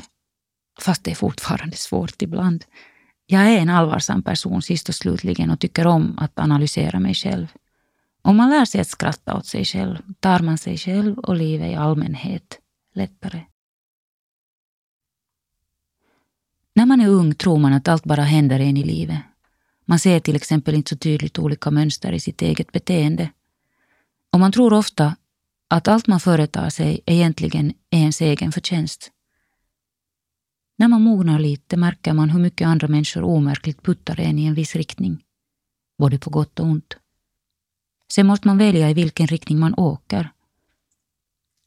Fast 0.81 1.03
det 1.03 1.11
är 1.11 1.15
fortfarande 1.15 1.77
svårt 1.77 2.21
ibland. 2.21 2.65
Jag 3.25 3.41
är 3.41 3.57
en 3.57 3.69
allvarsam 3.69 4.23
person 4.23 4.61
sist 4.61 4.89
och 4.89 4.95
slutligen 4.95 5.51
och 5.51 5.59
tycker 5.59 5.87
om 5.87 6.17
att 6.17 6.39
analysera 6.39 6.99
mig 6.99 7.13
själv. 7.13 7.47
Om 8.21 8.37
man 8.37 8.49
lär 8.49 8.65
sig 8.65 8.81
att 8.81 8.87
skratta 8.87 9.37
åt 9.37 9.45
sig 9.45 9.65
själv 9.65 9.97
tar 10.19 10.39
man 10.39 10.57
sig 10.57 10.77
själv 10.77 11.19
och 11.19 11.35
livet 11.35 11.71
i 11.71 11.75
allmänhet 11.75 12.59
lättare. 12.95 13.41
När 16.75 16.85
man 16.85 17.01
är 17.01 17.07
ung 17.07 17.35
tror 17.35 17.57
man 17.57 17.73
att 17.73 17.87
allt 17.87 18.03
bara 18.03 18.23
händer 18.23 18.59
en 18.59 18.77
i 18.77 18.83
livet. 18.83 19.19
Man 19.85 19.99
ser 19.99 20.19
till 20.19 20.35
exempel 20.35 20.75
inte 20.75 20.89
så 20.89 20.97
tydligt 20.97 21.39
olika 21.39 21.71
mönster 21.71 22.11
i 22.11 22.19
sitt 22.19 22.41
eget 22.41 22.71
beteende. 22.71 23.31
Och 24.31 24.39
man 24.39 24.51
tror 24.51 24.73
ofta 24.73 25.15
att 25.67 25.87
allt 25.87 26.07
man 26.07 26.19
företar 26.19 26.69
sig 26.69 27.01
egentligen 27.05 27.73
är 27.89 27.99
ens 27.99 28.21
egen 28.21 28.51
förtjänst. 28.51 29.11
När 30.77 30.87
man 30.87 31.01
mognar 31.01 31.39
lite 31.39 31.77
märker 31.77 32.13
man 32.13 32.29
hur 32.29 32.39
mycket 32.39 32.67
andra 32.67 32.87
människor 32.87 33.23
omärkligt 33.23 33.83
puttar 33.83 34.19
en 34.19 34.39
i 34.39 34.45
en 34.45 34.53
viss 34.53 34.75
riktning. 34.75 35.23
Både 35.97 36.19
på 36.19 36.29
gott 36.29 36.59
och 36.59 36.65
ont. 36.65 36.97
Sen 38.11 38.27
måste 38.27 38.47
man 38.47 38.57
välja 38.57 38.89
i 38.89 38.93
vilken 38.93 39.27
riktning 39.27 39.59
man 39.59 39.75
åker. 39.75 40.29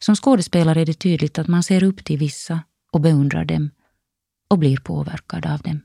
Som 0.04 0.16
skådespelare 0.16 0.80
är 0.80 0.86
det 0.86 0.94
tydligt 0.94 1.38
att 1.38 1.48
man 1.48 1.62
ser 1.62 1.82
upp 1.82 2.04
till 2.04 2.18
vissa 2.18 2.60
och 2.92 3.00
beundrar 3.00 3.44
dem 3.44 3.70
och 4.50 4.58
blir 4.58 4.76
påverkad 4.76 5.46
av 5.46 5.58
dem. 5.58 5.80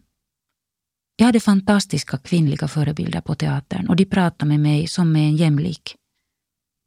Jag 1.15 1.25
hade 1.25 1.39
fantastiska 1.39 2.17
kvinnliga 2.17 2.67
förebilder 2.67 3.21
på 3.21 3.35
teatern 3.35 3.89
och 3.89 3.95
de 3.95 4.05
pratade 4.05 4.49
med 4.49 4.59
mig 4.59 4.87
som 4.87 5.11
med 5.11 5.21
en 5.21 5.35
jämlik. 5.35 5.95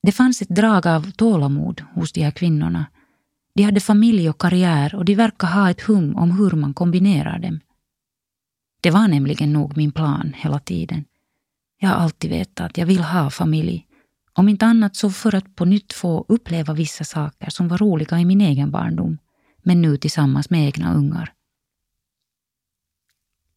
Det 0.02 0.12
fanns 0.12 0.42
ett 0.42 0.48
drag 0.48 0.86
av 0.86 1.10
tålamod 1.10 1.82
hos 1.94 2.12
de 2.12 2.22
här 2.22 2.30
kvinnorna. 2.30 2.86
De 3.54 3.62
hade 3.62 3.80
familj 3.80 4.30
och 4.30 4.40
karriär 4.40 4.94
och 4.94 5.04
de 5.04 5.14
verkade 5.14 5.52
ha 5.52 5.70
ett 5.70 5.80
hum 5.80 6.16
om 6.16 6.30
hur 6.30 6.50
man 6.50 6.74
kombinerar 6.74 7.38
dem. 7.38 7.60
Det 8.80 8.90
var 8.90 9.08
nämligen 9.08 9.52
nog 9.52 9.76
min 9.76 9.92
plan 9.92 10.32
hela 10.36 10.58
tiden. 10.58 11.04
Jag 11.80 11.88
har 11.88 11.96
alltid 11.96 12.30
vetat 12.30 12.70
att 12.70 12.78
jag 12.78 12.86
vill 12.86 13.02
ha 13.02 13.30
familj. 13.30 13.86
Om 14.32 14.48
inte 14.48 14.66
annat 14.66 14.96
så 14.96 15.10
för 15.10 15.34
att 15.34 15.56
på 15.56 15.64
nytt 15.64 15.92
få 15.92 16.24
uppleva 16.28 16.74
vissa 16.74 17.04
saker 17.04 17.50
som 17.50 17.68
var 17.68 17.78
roliga 17.78 18.20
i 18.20 18.24
min 18.24 18.40
egen 18.40 18.70
barndom, 18.70 19.18
men 19.62 19.82
nu 19.82 19.96
tillsammans 19.96 20.50
med 20.50 20.66
egna 20.66 20.94
ungar. 20.94 21.32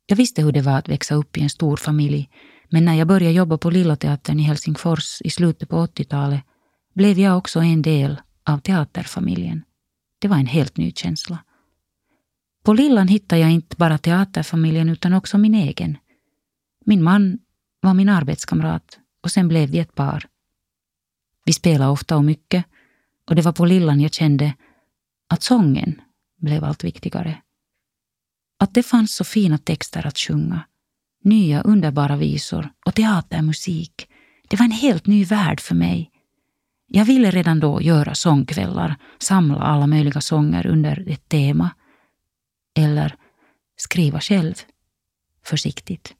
Jag 0.09 0.15
visste 0.15 0.41
hur 0.41 0.51
det 0.51 0.61
var 0.61 0.77
att 0.77 0.89
växa 0.89 1.15
upp 1.15 1.37
i 1.37 1.41
en 1.41 1.49
stor 1.49 1.77
familj, 1.77 2.29
men 2.69 2.85
när 2.85 2.93
jag 2.93 3.07
började 3.07 3.33
jobba 3.33 3.57
på 3.57 3.69
Lilla 3.69 3.95
Teatern 3.95 4.39
i 4.39 4.43
Helsingfors 4.43 5.21
i 5.21 5.29
slutet 5.29 5.69
på 5.69 5.85
80-talet 5.85 6.41
blev 6.93 7.19
jag 7.19 7.37
också 7.37 7.59
en 7.59 7.81
del 7.81 8.21
av 8.43 8.57
teaterfamiljen. 8.57 9.63
Det 10.19 10.27
var 10.27 10.37
en 10.37 10.45
helt 10.45 10.77
ny 10.77 10.91
känsla. 10.91 11.37
På 12.63 12.73
Lillan 12.73 13.07
hittade 13.07 13.41
jag 13.41 13.51
inte 13.51 13.75
bara 13.75 13.97
teaterfamiljen 13.97 14.89
utan 14.89 15.13
också 15.13 15.37
min 15.37 15.53
egen. 15.53 15.97
Min 16.85 17.03
man 17.03 17.39
var 17.81 17.93
min 17.93 18.09
arbetskamrat 18.09 18.99
och 19.23 19.31
sen 19.31 19.47
blev 19.47 19.69
vi 19.69 19.79
ett 19.79 19.95
par. 19.95 20.25
Vi 21.45 21.53
spelade 21.53 21.91
ofta 21.91 22.17
och 22.17 22.25
mycket 22.25 22.65
och 23.27 23.35
det 23.35 23.41
var 23.41 23.53
på 23.53 23.65
Lillan 23.65 24.01
jag 24.01 24.13
kände 24.13 24.53
att 25.27 25.43
sången 25.43 26.01
blev 26.37 26.63
allt 26.63 26.83
viktigare. 26.83 27.41
Att 28.59 28.73
det 28.73 28.83
fanns 28.83 29.15
så 29.15 29.23
fina 29.23 29.57
texter 29.57 30.07
att 30.07 30.17
sjunga, 30.17 30.61
nya 31.23 31.61
underbara 31.61 32.15
visor 32.15 32.69
och 32.85 32.95
teatermusik. 32.95 34.07
Det 34.47 34.57
var 34.57 34.65
en 34.65 34.71
helt 34.71 35.07
ny 35.07 35.25
värld 35.25 35.59
för 35.59 35.75
mig. 35.75 36.11
Jag 36.87 37.05
ville 37.05 37.31
redan 37.31 37.59
då 37.59 37.81
göra 37.81 38.15
sångkvällar, 38.15 38.95
samla 39.19 39.57
alla 39.57 39.87
möjliga 39.87 40.21
sånger 40.21 40.67
under 40.67 41.09
ett 41.09 41.29
tema. 41.29 41.69
Eller 42.75 43.15
skriva 43.75 44.19
själv, 44.19 44.55
försiktigt. 45.45 46.13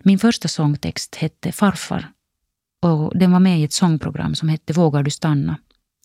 Min 0.00 0.18
första 0.18 0.48
sångtext 0.48 1.14
hette 1.14 1.52
Farfar 1.52 2.12
och 2.80 3.18
den 3.18 3.32
var 3.32 3.40
med 3.40 3.60
i 3.60 3.64
ett 3.64 3.72
sångprogram 3.72 4.34
som 4.34 4.48
hette 4.48 4.72
Vågar 4.72 5.02
du 5.02 5.10
stanna, 5.10 5.56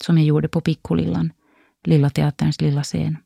som 0.04 0.18
jag 0.18 0.28
gjorde 0.28 0.48
på 0.48 0.62
Piccolillan, 0.62 1.32
Lilla 1.84 2.10
Teaterns 2.10 2.62
lilla 2.62 2.84
scen. 2.84 3.18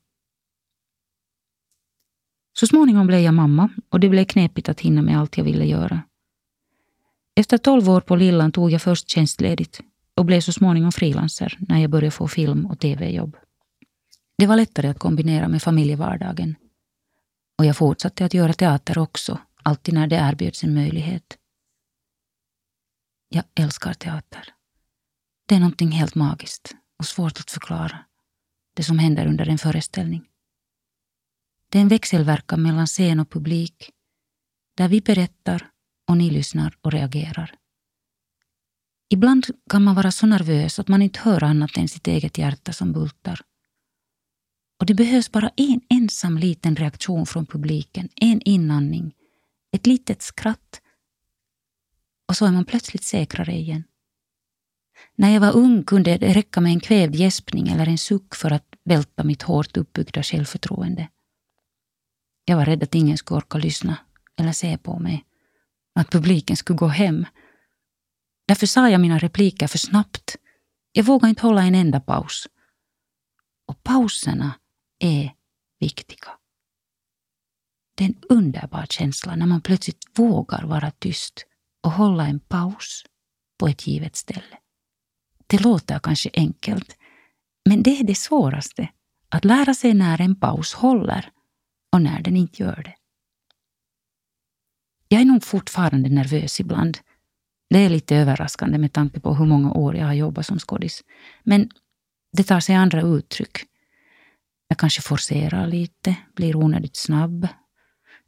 Så 2.60 2.68
småningom 2.68 3.08
blev 3.08 3.20
jag 3.20 3.34
mamma 3.34 3.70
och 3.90 4.00
det 4.00 4.10
blev 4.10 4.26
knepigt 4.26 4.70
att 4.70 4.80
hinna 4.80 5.02
med 5.02 5.20
allt 5.20 5.38
jag 5.38 5.46
ville 5.46 5.66
göra. 5.66 6.04
Efter 7.36 7.58
tolv 7.58 7.90
år 7.90 8.02
på 8.02 8.16
Lillan 8.16 8.52
tog 8.52 8.72
jag 8.72 8.82
först 8.82 9.10
tjänstledigt 9.10 9.82
och 10.16 10.26
blev 10.26 10.42
så 10.42 10.54
småningom 10.54 10.92
frilanser 10.92 11.58
när 11.60 11.80
jag 11.80 11.90
började 11.90 12.12
få 12.12 12.28
film 12.28 12.66
och 12.66 12.80
tv-jobb. 12.80 13.38
Det 14.38 14.48
var 14.48 14.56
lättare 14.56 14.88
att 14.88 15.00
kombinera 15.00 15.48
med 15.48 15.62
familjevardagen. 15.62 16.56
Och 17.58 17.66
jag 17.66 17.78
fortsatte 17.78 18.26
att 18.26 18.34
göra 18.34 18.54
teater 18.54 18.98
också, 18.98 19.40
alltid 19.64 19.94
när 19.94 20.08
det 20.08 20.16
erbjöds 20.16 20.64
en 20.64 20.74
möjlighet. 20.74 21.38
Jag 23.30 23.44
älskar 23.56 23.94
teater. 23.94 24.54
Det 25.46 25.56
är 25.56 25.60
någonting 25.60 25.92
helt 25.92 26.16
magiskt 26.16 26.76
och 27.00 27.06
svårt 27.06 27.40
att 27.40 27.52
förklara. 27.52 28.00
Det 28.74 28.84
som 28.84 29.00
händer 29.00 29.28
under 29.28 29.50
en 29.50 29.58
föreställning. 29.58 30.26
Det 31.70 31.78
är 31.78 31.82
en 31.82 31.88
växelverkan 31.88 32.62
mellan 32.62 32.88
scen 32.88 33.20
och 33.20 33.30
publik 33.30 33.92
där 34.78 34.88
vi 34.88 35.02
berättar 35.02 35.70
och 36.08 36.18
ni 36.18 36.30
lyssnar 36.30 36.78
och 36.82 36.92
reagerar. 36.92 37.56
Ibland 39.10 39.46
kan 39.70 39.84
man 39.84 39.96
vara 39.96 40.12
så 40.12 40.28
nervös 40.28 40.80
att 40.80 40.88
man 40.88 41.02
inte 41.02 41.20
hör 41.20 41.44
annat 41.44 41.78
än 41.78 41.88
sitt 41.88 42.08
eget 42.08 42.38
hjärta 42.38 42.74
som 42.74 42.94
bultar. 42.94 43.42
Och 44.80 44.86
det 44.86 44.94
behövs 44.94 45.32
bara 45.32 45.52
en 45.56 45.82
ensam 45.90 46.38
liten 46.38 46.76
reaktion 46.76 47.26
från 47.26 47.46
publiken, 47.46 48.10
en 48.16 48.42
inandning, 48.42 49.16
ett 49.72 49.88
litet 49.88 50.22
skratt 50.22 50.82
och 52.28 52.38
så 52.38 52.46
är 52.46 52.52
man 52.52 52.66
plötsligt 52.66 53.04
säkrare 53.04 53.54
igen. 53.54 53.84
När 55.16 55.30
jag 55.30 55.42
var 55.42 55.56
ung 55.56 55.84
kunde 55.84 56.18
det 56.18 56.34
räcka 56.34 56.62
med 56.62 56.72
en 56.72 56.80
kvävd 56.80 57.16
gäspning 57.16 57.68
eller 57.68 57.88
en 57.88 57.98
suck 57.98 58.36
för 58.36 58.52
att 58.52 58.76
välta 58.84 59.24
mitt 59.24 59.42
hårt 59.42 59.78
uppbyggda 59.78 60.24
självförtroende. 60.24 61.10
Jag 62.50 62.58
var 62.58 62.66
rädd 62.66 62.84
att 62.84 62.96
ingen 62.96 63.18
skulle 63.18 63.38
orka 63.38 63.58
lyssna 63.58 63.98
eller 64.38 64.52
se 64.52 64.78
på 64.78 65.00
mig. 65.00 65.26
Att 65.96 66.12
publiken 66.12 66.58
skulle 66.58 66.78
gå 66.78 66.88
hem. 66.88 67.26
Därför 68.48 68.68
sa 68.68 68.90
jag 68.90 69.02
mina 69.02 69.20
repliker 69.20 69.68
för 69.68 69.78
snabbt. 69.78 70.36
Jag 70.92 71.04
vågade 71.04 71.30
inte 71.30 71.42
hålla 71.42 71.64
en 71.64 71.76
enda 71.76 72.00
paus. 72.00 72.48
Och 73.68 73.84
pauserna 73.84 74.54
är 75.00 75.34
viktiga. 75.80 76.28
Det 77.96 78.04
är 78.04 78.08
en 78.08 78.24
underbar 78.30 78.86
känsla 78.90 79.36
när 79.36 79.46
man 79.46 79.62
plötsligt 79.62 80.06
vågar 80.16 80.64
vara 80.64 80.92
tyst 80.92 81.46
och 81.84 81.92
hålla 81.92 82.28
en 82.28 82.40
paus 82.40 83.04
på 83.60 83.68
ett 83.68 83.88
givet 83.88 84.16
ställe. 84.16 84.58
Det 85.48 85.62
låter 85.62 86.00
kanske 86.00 86.30
enkelt, 86.34 86.98
Men 87.70 87.84
det 87.84 88.00
är 88.00 88.04
det 88.04 88.16
svåraste, 88.16 88.90
att 89.30 89.46
lära 89.46 89.74
sig 89.74 89.94
när 89.94 90.22
en 90.22 90.40
paus 90.40 90.74
håller 90.74 91.32
och 91.92 92.02
när 92.02 92.22
den 92.22 92.38
inte 92.38 92.64
gör 92.64 92.82
det. 92.86 92.96
Jag 95.08 95.22
är 95.22 95.26
nog 95.26 95.44
fortfarande 95.44 96.10
nervös 96.10 96.60
ibland. 96.60 96.98
Det 97.70 97.80
är 97.80 97.90
lite 97.90 98.16
överraskande 98.16 98.78
med 98.78 98.94
tanke 98.94 99.20
på 99.20 99.36
hur 99.36 99.46
många 99.46 99.72
år 99.72 99.96
jag 99.96 100.06
har 100.06 100.14
jobbat 100.14 100.46
som 100.46 100.60
skådis. 100.60 101.04
Men 101.44 101.70
det 102.38 102.44
tar 102.44 102.60
sig 102.60 102.76
andra 102.76 103.02
uttryck. 103.02 103.58
Jag 104.68 104.78
kanske 104.78 105.02
forcerar 105.02 105.68
lite, 105.68 106.16
blir 106.36 106.56
onödigt 106.56 106.98
snabb 106.98 107.48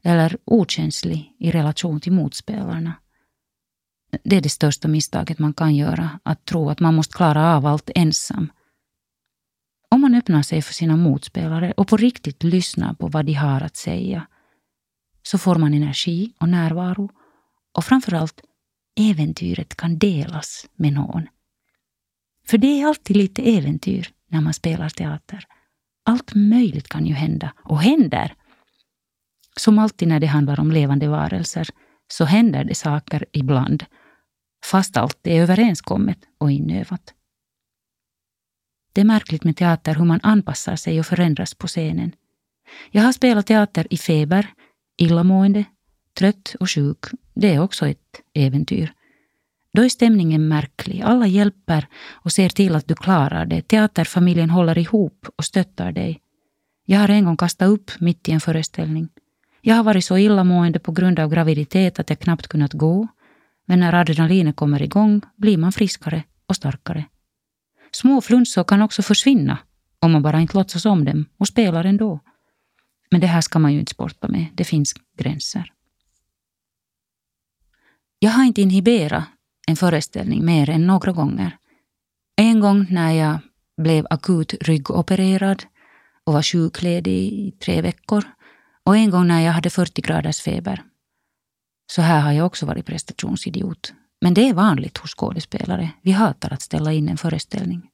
eller 0.03 0.37
okänslig 0.45 1.35
i 1.39 1.51
relation 1.51 1.99
till 1.99 2.11
motspelarna. 2.11 2.93
Det 4.23 4.35
är 4.35 4.41
det 4.41 4.49
största 4.49 4.87
misstaget 4.87 5.39
man 5.39 5.53
kan 5.53 5.75
göra, 5.75 6.19
att 6.23 6.45
tro 6.45 6.69
att 6.69 6.79
man 6.79 6.95
måste 6.95 7.13
klara 7.13 7.55
av 7.55 7.65
allt 7.65 7.89
ensam. 7.95 8.51
Man 10.09 10.17
öppnar 10.17 10.41
sig 10.41 10.61
för 10.61 10.73
sina 10.73 10.95
motspelare 10.95 11.73
och 11.77 11.87
på 11.87 11.97
riktigt 11.97 12.43
lyssnar 12.43 12.93
på 12.93 13.07
vad 13.07 13.25
de 13.25 13.33
har 13.33 13.61
att 13.61 13.75
säga, 13.75 14.27
så 15.23 15.37
får 15.37 15.55
man 15.55 15.73
energi 15.73 16.33
och 16.39 16.49
närvaro 16.49 17.09
och 17.77 17.85
framförallt 17.85 18.41
äventyret 18.99 19.75
kan 19.75 19.97
delas 19.97 20.65
med 20.75 20.93
någon. 20.93 21.27
För 22.47 22.57
det 22.57 22.81
är 22.81 22.87
alltid 22.87 23.17
lite 23.17 23.41
äventyr 23.41 24.09
när 24.27 24.41
man 24.41 24.53
spelar 24.53 24.89
teater. 24.89 25.45
Allt 26.05 26.35
möjligt 26.35 26.87
kan 26.87 27.05
ju 27.05 27.13
hända, 27.13 27.53
och 27.63 27.81
händer. 27.81 28.33
Som 29.57 29.79
alltid 29.79 30.07
när 30.07 30.19
det 30.19 30.27
handlar 30.27 30.59
om 30.59 30.71
levande 30.71 31.07
varelser 31.07 31.69
så 32.07 32.25
händer 32.25 32.63
det 32.63 32.75
saker 32.75 33.25
ibland, 33.31 33.85
fast 34.65 34.97
allt 34.97 35.27
är 35.27 35.41
överenskommet 35.41 36.19
och 36.37 36.51
inövat. 36.51 37.13
Det 38.93 39.01
är 39.01 39.05
märkligt 39.05 39.43
med 39.43 39.57
teater 39.57 39.95
hur 39.95 40.05
man 40.05 40.19
anpassar 40.23 40.75
sig 40.75 40.99
och 40.99 41.05
förändras 41.05 41.53
på 41.53 41.67
scenen. 41.67 42.11
Jag 42.91 43.03
har 43.03 43.11
spelat 43.11 43.47
teater 43.47 43.87
i 43.89 43.97
feber, 43.97 44.47
illamående, 44.97 45.65
trött 46.13 46.55
och 46.59 46.69
sjuk. 46.69 47.05
Det 47.33 47.53
är 47.53 47.59
också 47.59 47.87
ett 47.87 48.21
äventyr. 48.33 48.93
Då 49.73 49.83
är 49.83 49.89
stämningen 49.89 50.47
märklig. 50.47 51.01
Alla 51.01 51.27
hjälper 51.27 51.87
och 52.07 52.31
ser 52.31 52.49
till 52.49 52.75
att 52.75 52.87
du 52.87 52.95
klarar 52.95 53.45
det. 53.45 53.61
Teaterfamiljen 53.61 54.49
håller 54.49 54.77
ihop 54.77 55.27
och 55.35 55.45
stöttar 55.45 55.91
dig. 55.91 56.21
Jag 56.85 56.99
har 56.99 57.09
en 57.09 57.25
gång 57.25 57.37
kastat 57.37 57.69
upp 57.69 57.91
mitt 57.99 58.29
i 58.29 58.31
en 58.31 58.39
föreställning. 58.39 59.09
Jag 59.61 59.75
har 59.75 59.83
varit 59.83 60.05
så 60.05 60.17
illamående 60.17 60.79
på 60.79 60.91
grund 60.91 61.19
av 61.19 61.29
graviditet 61.29 61.99
att 61.99 62.09
jag 62.09 62.19
knappt 62.19 62.47
kunnat 62.47 62.73
gå. 62.73 63.07
Men 63.65 63.79
när 63.79 63.93
adrenalinet 63.93 64.55
kommer 64.55 64.81
igång 64.81 65.21
blir 65.35 65.57
man 65.57 65.71
friskare 65.71 66.23
och 66.45 66.55
starkare. 66.55 67.05
Små 67.91 68.21
flunsor 68.21 68.63
kan 68.63 68.81
också 68.81 69.01
försvinna 69.01 69.57
om 69.99 70.11
man 70.11 70.21
bara 70.21 70.41
inte 70.41 70.57
låtsas 70.57 70.85
om 70.85 71.05
dem 71.05 71.25
och 71.37 71.47
spelar 71.47 71.83
ändå. 71.83 72.19
Men 73.11 73.21
det 73.21 73.27
här 73.27 73.41
ska 73.41 73.59
man 73.59 73.73
ju 73.73 73.79
inte 73.79 73.91
sporta 73.91 74.27
med. 74.27 74.45
Det 74.53 74.63
finns 74.63 74.93
gränser. 75.17 75.73
Jag 78.19 78.31
har 78.31 78.43
inte 78.43 78.61
inhiberat 78.61 79.23
en 79.67 79.75
föreställning 79.75 80.45
mer 80.45 80.69
än 80.69 80.87
några 80.87 81.11
gånger. 81.11 81.57
En 82.35 82.59
gång 82.59 82.85
när 82.89 83.11
jag 83.11 83.39
blev 83.77 84.07
akut 84.09 84.53
ryggopererad 84.61 85.63
och 86.23 86.33
var 86.33 86.43
sjukledig 86.43 87.33
i 87.33 87.51
tre 87.51 87.81
veckor 87.81 88.23
och 88.83 88.97
en 88.97 89.09
gång 89.09 89.27
när 89.27 89.41
jag 89.41 89.53
hade 89.53 89.69
40 89.69 90.01
graders 90.01 90.41
feber. 90.41 90.83
Så 91.91 92.01
här 92.01 92.21
har 92.21 92.31
jag 92.31 92.45
också 92.45 92.65
varit 92.65 92.85
prestationsidiot. 92.85 93.93
Men 94.21 94.33
det 94.33 94.49
är 94.49 94.53
vanligt 94.53 94.97
hos 94.97 95.15
skådespelare. 95.15 95.91
Vi 96.01 96.11
hatar 96.11 96.53
att 96.53 96.61
ställa 96.61 96.93
in 96.93 97.09
en 97.09 97.17
föreställning. 97.17 97.89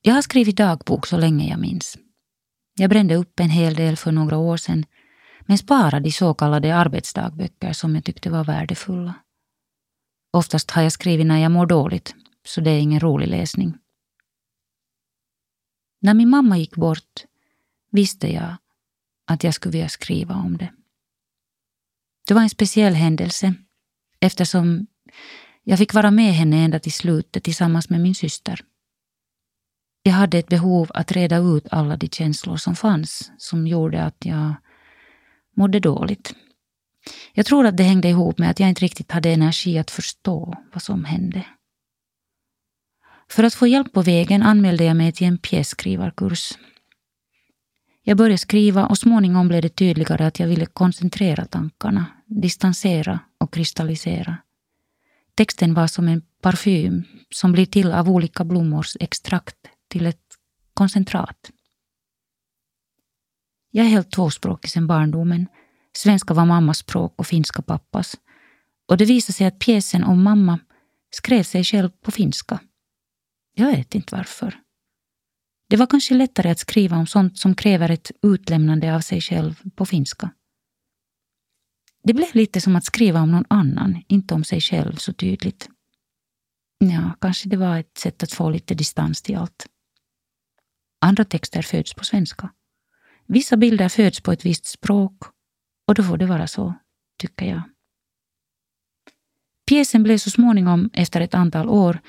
Jag 0.00 0.14
har 0.14 0.22
skrivit 0.22 0.56
dagbok 0.56 1.06
så 1.06 1.16
länge 1.16 1.48
jag 1.48 1.60
minns. 1.60 1.98
Jag 2.74 2.90
brände 2.90 3.14
upp 3.14 3.40
en 3.40 3.50
hel 3.50 3.74
del 3.74 3.96
för 3.96 4.12
några 4.12 4.36
år 4.36 4.56
sedan 4.56 4.86
men 5.40 5.58
sparade 5.58 6.08
i 6.08 6.12
så 6.12 6.34
kallade 6.34 6.76
arbetsdagböcker 6.76 7.72
som 7.72 7.94
jag 7.94 8.04
tyckte 8.04 8.30
var 8.30 8.44
värdefulla. 8.44 9.14
Oftast 10.32 10.70
har 10.70 10.82
jag 10.82 10.92
skrivit 10.92 11.26
när 11.26 11.38
jag 11.38 11.52
mår 11.52 11.66
dåligt, 11.66 12.14
så 12.46 12.60
det 12.60 12.70
är 12.70 12.80
ingen 12.80 13.00
rolig 13.00 13.28
läsning. 13.28 13.78
När 16.00 16.14
min 16.14 16.30
mamma 16.30 16.58
gick 16.58 16.76
bort 16.76 17.24
visste 17.90 18.32
jag 18.32 18.56
att 19.26 19.44
jag 19.44 19.54
skulle 19.54 19.72
vilja 19.72 19.88
skriva 19.88 20.34
om 20.34 20.56
det. 20.56 20.72
Det 22.28 22.34
var 22.34 22.42
en 22.42 22.50
speciell 22.50 22.94
händelse 22.94 23.54
eftersom 24.20 24.86
jag 25.62 25.78
fick 25.78 25.94
vara 25.94 26.10
med 26.10 26.34
henne 26.34 26.56
ända 26.56 26.78
till 26.78 26.92
slutet 26.92 27.44
tillsammans 27.44 27.90
med 27.90 28.00
min 28.00 28.14
syster. 28.14 28.60
Jag 30.02 30.12
hade 30.12 30.38
ett 30.38 30.48
behov 30.48 30.90
att 30.94 31.12
reda 31.12 31.36
ut 31.36 31.66
alla 31.70 31.96
de 31.96 32.08
känslor 32.08 32.56
som 32.56 32.76
fanns 32.76 33.32
som 33.38 33.66
gjorde 33.66 34.04
att 34.04 34.16
jag 34.18 34.54
mådde 35.56 35.80
dåligt. 35.80 36.34
Jag 37.32 37.46
tror 37.46 37.66
att 37.66 37.76
det 37.76 37.82
hängde 37.82 38.08
ihop 38.08 38.38
med 38.38 38.50
att 38.50 38.60
jag 38.60 38.68
inte 38.68 38.84
riktigt 38.84 39.12
hade 39.12 39.32
energi 39.32 39.78
att 39.78 39.90
förstå 39.90 40.54
vad 40.72 40.82
som 40.82 41.04
hände. 41.04 41.46
För 43.28 43.44
att 43.44 43.54
få 43.54 43.66
hjälp 43.66 43.92
på 43.92 44.02
vägen 44.02 44.42
anmälde 44.42 44.84
jag 44.84 44.96
mig 44.96 45.12
till 45.12 45.26
en 45.26 45.38
pjässkrivarkurs. 45.38 46.52
Jag 48.06 48.16
började 48.16 48.38
skriva 48.38 48.86
och 48.86 48.98
småningom 48.98 49.48
blev 49.48 49.62
det 49.62 49.68
tydligare 49.68 50.26
att 50.26 50.40
jag 50.40 50.48
ville 50.48 50.66
koncentrera 50.66 51.44
tankarna, 51.44 52.06
distansera 52.26 53.20
och 53.40 53.54
kristallisera. 53.54 54.36
Texten 55.34 55.74
var 55.74 55.86
som 55.86 56.08
en 56.08 56.22
parfym 56.40 57.04
som 57.30 57.52
blir 57.52 57.66
till 57.66 57.92
av 57.92 58.10
olika 58.10 58.44
blommors 58.44 58.96
extrakt 59.00 59.56
till 59.88 60.06
ett 60.06 60.26
koncentrat. 60.74 61.50
Jag 63.70 63.86
är 63.86 63.90
helt 63.90 64.10
tvåspråkig 64.10 64.70
sedan 64.70 64.86
barndomen. 64.86 65.46
Svenska 65.92 66.34
var 66.34 66.46
mammas 66.46 66.78
språk 66.78 67.14
och 67.16 67.26
finska 67.26 67.62
pappas. 67.62 68.16
Och 68.88 68.96
det 68.96 69.04
visade 69.04 69.32
sig 69.32 69.46
att 69.46 69.58
pjäsen 69.58 70.04
om 70.04 70.22
mamma 70.22 70.58
skrev 71.10 71.42
sig 71.42 71.64
själv 71.64 71.90
på 71.90 72.10
finska. 72.10 72.58
Jag 73.54 73.66
vet 73.66 73.94
inte 73.94 74.16
varför. 74.16 74.63
Det 75.74 75.78
var 75.78 75.86
kanske 75.86 76.14
lättare 76.14 76.50
att 76.50 76.58
skriva 76.58 76.96
om 76.96 77.06
sånt 77.06 77.38
som 77.38 77.54
kräver 77.54 77.90
ett 77.90 78.10
utlämnande 78.22 78.96
av 78.96 79.00
sig 79.00 79.20
själv 79.20 79.62
på 79.74 79.86
finska. 79.86 80.30
Det 82.02 82.14
blev 82.14 82.34
lite 82.34 82.60
som 82.60 82.76
att 82.76 82.84
skriva 82.84 83.20
om 83.20 83.30
någon 83.30 83.44
annan, 83.48 84.02
inte 84.08 84.34
om 84.34 84.44
sig 84.44 84.60
själv 84.60 84.96
så 84.96 85.12
tydligt. 85.12 85.68
Ja, 86.78 87.16
kanske 87.20 87.48
det 87.48 87.56
var 87.56 87.78
ett 87.78 87.98
sätt 87.98 88.22
att 88.22 88.32
få 88.32 88.50
lite 88.50 88.74
distans 88.74 89.22
till 89.22 89.36
allt. 89.36 89.66
Andra 91.00 91.24
texter 91.24 91.62
föds 91.62 91.94
på 91.94 92.04
svenska. 92.04 92.52
Vissa 93.26 93.56
bilder 93.56 93.88
föds 93.88 94.20
på 94.20 94.32
ett 94.32 94.44
visst 94.44 94.66
språk 94.66 95.22
och 95.86 95.94
då 95.94 96.02
får 96.02 96.16
det 96.16 96.26
vara 96.26 96.46
så, 96.46 96.74
tycker 97.18 97.46
jag. 97.46 97.62
Pjäsen 99.66 100.02
blev 100.02 100.18
så 100.18 100.30
småningom, 100.30 100.90
efter 100.92 101.20
ett 101.20 101.34
antal 101.34 101.68
år, 101.68 102.00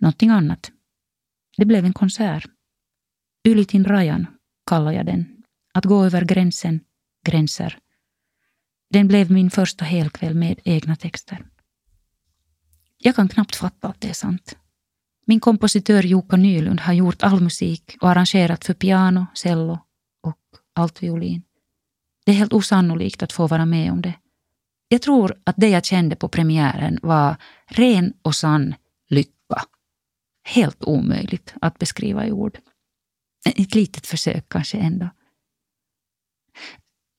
någonting 0.00 0.30
annat. 0.30 0.70
Det 1.56 1.64
blev 1.64 1.84
en 1.84 1.92
konsert. 1.92 2.50
Ylitin 3.48 3.84
rajan 3.84 4.26
kallar 4.66 4.92
jag 4.92 5.06
den. 5.06 5.42
Att 5.74 5.84
gå 5.84 6.04
över 6.04 6.24
gränsen, 6.24 6.80
gränser. 7.24 7.78
Den 8.90 9.08
blev 9.08 9.30
min 9.30 9.50
första 9.50 9.84
helkväll 9.84 10.34
med 10.34 10.60
egna 10.64 10.96
texter. 10.96 11.46
Jag 12.98 13.16
kan 13.16 13.28
knappt 13.28 13.56
fatta 13.56 13.88
att 13.88 14.00
det 14.00 14.08
är 14.08 14.12
sant. 14.12 14.56
Min 15.26 15.40
kompositör 15.40 16.02
Jukka 16.02 16.36
Nylund 16.36 16.80
har 16.80 16.92
gjort 16.92 17.22
all 17.22 17.40
musik 17.40 17.96
och 18.00 18.10
arrangerat 18.10 18.64
för 18.64 18.74
piano, 18.74 19.26
cello 19.34 19.78
och 20.22 20.38
altviolin. 20.74 21.42
Det 22.26 22.32
är 22.32 22.36
helt 22.36 22.52
osannolikt 22.52 23.22
att 23.22 23.32
få 23.32 23.46
vara 23.46 23.66
med 23.66 23.92
om 23.92 24.02
det. 24.02 24.14
Jag 24.88 25.02
tror 25.02 25.36
att 25.44 25.56
det 25.58 25.68
jag 25.68 25.84
kände 25.84 26.16
på 26.16 26.28
premiären 26.28 26.98
var 27.02 27.36
ren 27.66 28.12
och 28.22 28.34
sann 28.34 28.74
lycka. 29.08 29.62
Helt 30.44 30.84
omöjligt 30.84 31.54
att 31.60 31.78
beskriva 31.78 32.26
i 32.26 32.32
ord. 32.32 32.58
Ett 33.44 33.74
litet 33.74 34.06
försök 34.06 34.48
kanske 34.48 34.78
ändå. 34.78 35.10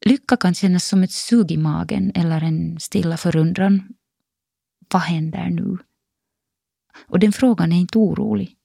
Lycka 0.06 0.38
kan 0.38 0.54
kännas 0.54 0.86
som 0.86 1.04
ett 1.04 1.12
sug 1.12 1.52
i 1.52 1.58
magen 1.58 2.12
eller 2.16 2.44
en 2.44 2.80
stilla 2.80 3.18
förundran. 3.18 3.94
Vad 4.92 5.02
händer 5.02 5.50
nu? 5.50 5.78
Och 7.08 7.20
den 7.20 7.34
frågan 7.34 7.72
är 7.72 7.78
inte 7.78 7.98
orolig, 7.98 8.56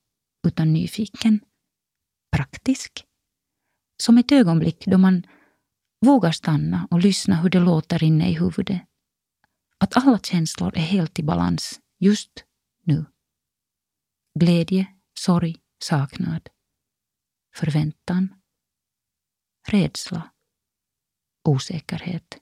utan 0.46 0.72
nyfiken. 0.72 1.40
Praktisk. 2.36 3.04
Som 4.02 4.18
ett 4.18 4.32
ögonblick 4.32 4.86
då 4.86 4.98
man 4.98 5.26
vågar 6.00 6.32
stanna 6.32 6.88
och 6.90 7.00
lyssna 7.00 7.36
hur 7.36 7.50
det 7.50 7.60
låter 7.60 8.04
inne 8.04 8.30
i 8.30 8.34
huvudet. 8.34 8.82
Att 9.78 9.96
alla 9.96 10.18
känslor 10.18 10.72
är 10.76 10.82
helt 10.82 11.18
i 11.18 11.22
balans 11.22 11.80
just 11.98 12.44
nu. 12.84 13.04
Glädje, 14.38 14.86
sorg, 15.18 15.56
saknad, 15.84 16.48
förväntan, 17.54 18.34
rädsla, 19.68 20.30
osäkerhet, 21.44 22.38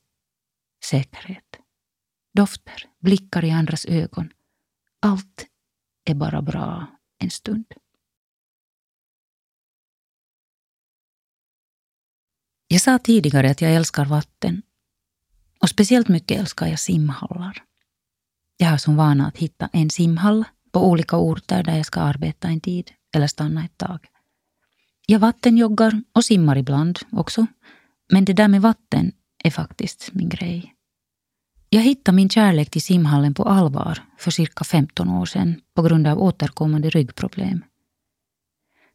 säkerhet, 0.85 1.61
dofter, 2.35 2.90
blickar 2.98 3.44
i 3.44 3.51
andras 3.51 3.85
ögon. 3.85 4.33
Allt 5.01 5.46
är 6.05 6.14
bara 6.14 6.42
bra 6.42 6.87
en 7.18 7.31
stund. 7.31 7.75
Jag 12.68 12.81
sa 12.81 12.98
tidigare 12.98 13.51
att 13.51 13.61
jag 13.61 13.75
älskar 13.75 14.05
vatten. 14.05 14.62
Och 15.61 15.68
speciellt 15.68 16.09
mycket 16.09 16.40
älskar 16.40 16.66
jag 16.66 16.81
simhallar. 16.81 17.64
Jag 18.57 18.68
har 18.68 18.79
som 18.79 18.96
vana 18.96 19.27
att 19.27 19.37
hitta 19.37 19.70
en 19.72 19.90
simhall 19.90 20.44
på 20.70 20.90
olika 20.90 21.16
orter 21.16 21.62
där 21.62 21.77
jag 21.77 21.87
ska 21.87 22.01
arbeta 22.01 22.48
en 22.48 22.61
tid 22.61 22.92
eller 23.14 23.27
stanna 23.27 23.64
ett 23.64 23.79
tag. 23.79 24.12
Jag 25.06 25.18
vattenjoggar 25.18 26.02
och 26.12 26.24
simmar 26.24 26.58
ibland 26.58 26.98
också. 27.10 27.46
Men 28.12 28.24
det 28.24 28.32
där 28.32 28.48
med 28.48 28.62
vatten 28.62 29.12
är 29.44 29.50
faktiskt 29.50 30.10
min 30.12 30.28
grej. 30.28 30.74
Jag 31.68 31.82
hittade 31.82 32.16
min 32.16 32.28
kärlek 32.28 32.70
till 32.70 32.82
simhallen 32.82 33.34
på 33.34 33.44
allvar 33.44 33.98
för 34.18 34.30
cirka 34.30 34.64
15 34.64 35.08
år 35.08 35.26
sedan 35.26 35.60
på 35.74 35.82
grund 35.82 36.06
av 36.06 36.22
återkommande 36.22 36.90
ryggproblem. 36.90 37.64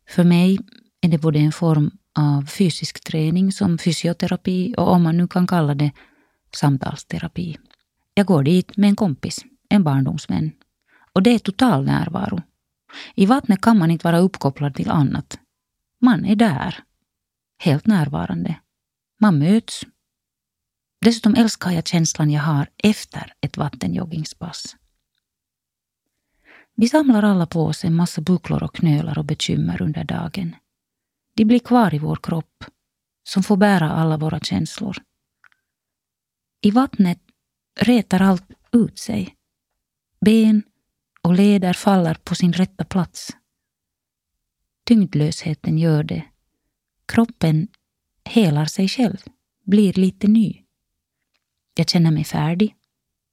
För 0.10 0.24
mig 0.24 0.60
är 1.02 1.10
det 1.10 1.18
både 1.18 1.40
en 1.40 1.52
form 1.52 1.92
av 2.16 2.46
fysisk 2.46 3.04
träning 3.04 3.52
som 3.52 3.78
fysioterapi 3.78 4.76
och 4.78 4.92
om 4.92 5.04
man 5.04 5.18
nu 5.18 5.28
kan 5.28 5.48
kalla 5.48 5.76
det 5.76 5.92
samtalsterapi. 6.56 7.58
Jag 8.14 8.26
går 8.26 8.44
dit 8.44 8.78
med 8.78 8.90
en 8.90 8.96
kompis, 8.96 9.46
en 9.70 9.84
barndomsvän. 9.84 10.52
Och 11.14 11.24
det 11.24 11.30
är 11.30 11.40
total 11.40 11.86
närvaro. 11.86 12.42
I 13.16 13.26
vattnet 13.26 13.62
kan 13.62 13.78
man 13.78 13.92
inte 13.92 14.08
vara 14.08 14.20
uppkopplad 14.20 14.76
till 14.76 14.90
annat. 14.90 15.40
Man 16.02 16.26
är 16.26 16.36
där. 16.36 16.84
Helt 17.60 17.88
närvarande. 17.88 18.60
Man 19.20 19.40
möts. 19.40 19.82
Dessutom 21.02 21.36
älskar 21.36 21.72
jag 21.72 21.88
känslan 21.88 22.32
jag 22.32 22.42
har 22.42 22.70
efter 22.78 23.34
ett 23.42 23.58
vattenjoggingspass. 23.58 24.76
Vi 26.76 26.90
samlar 26.90 27.24
alla 27.24 27.46
på 27.46 27.66
oss 27.66 27.86
en 27.86 27.96
massa 27.96 28.22
bucklor 28.22 28.64
och 28.64 28.76
knölar 28.76 29.18
och 29.20 29.26
bekymmer 29.26 29.82
under 29.82 30.04
dagen. 30.04 30.56
De 31.36 31.46
blir 31.46 31.60
kvar 31.60 31.94
i 31.94 32.00
vår 32.00 32.16
kropp, 32.16 32.64
som 33.24 33.44
får 33.44 33.58
bära 33.58 33.92
alla 33.92 34.18
våra 34.18 34.40
känslor. 34.40 34.98
I 36.62 36.72
vattnet 36.72 37.20
retar 37.80 38.22
allt 38.22 38.52
ut 38.72 39.00
sig. 39.00 39.36
Ben 40.26 40.64
och 41.22 41.34
leder 41.34 41.74
faller 41.74 42.14
på 42.14 42.36
sin 42.36 42.54
rätta 42.54 42.86
plats. 42.86 43.30
Tyngdlösheten 44.88 45.78
gör 45.78 46.04
det. 46.04 46.24
Kroppen 47.06 47.68
helar 48.26 48.66
sig 48.66 48.88
själv, 48.88 49.18
blir 49.64 49.94
lite 49.94 50.28
ny. 50.28 50.64
Jag 51.76 51.90
känner 51.90 52.12
mig 52.12 52.24
färdig, 52.24 52.76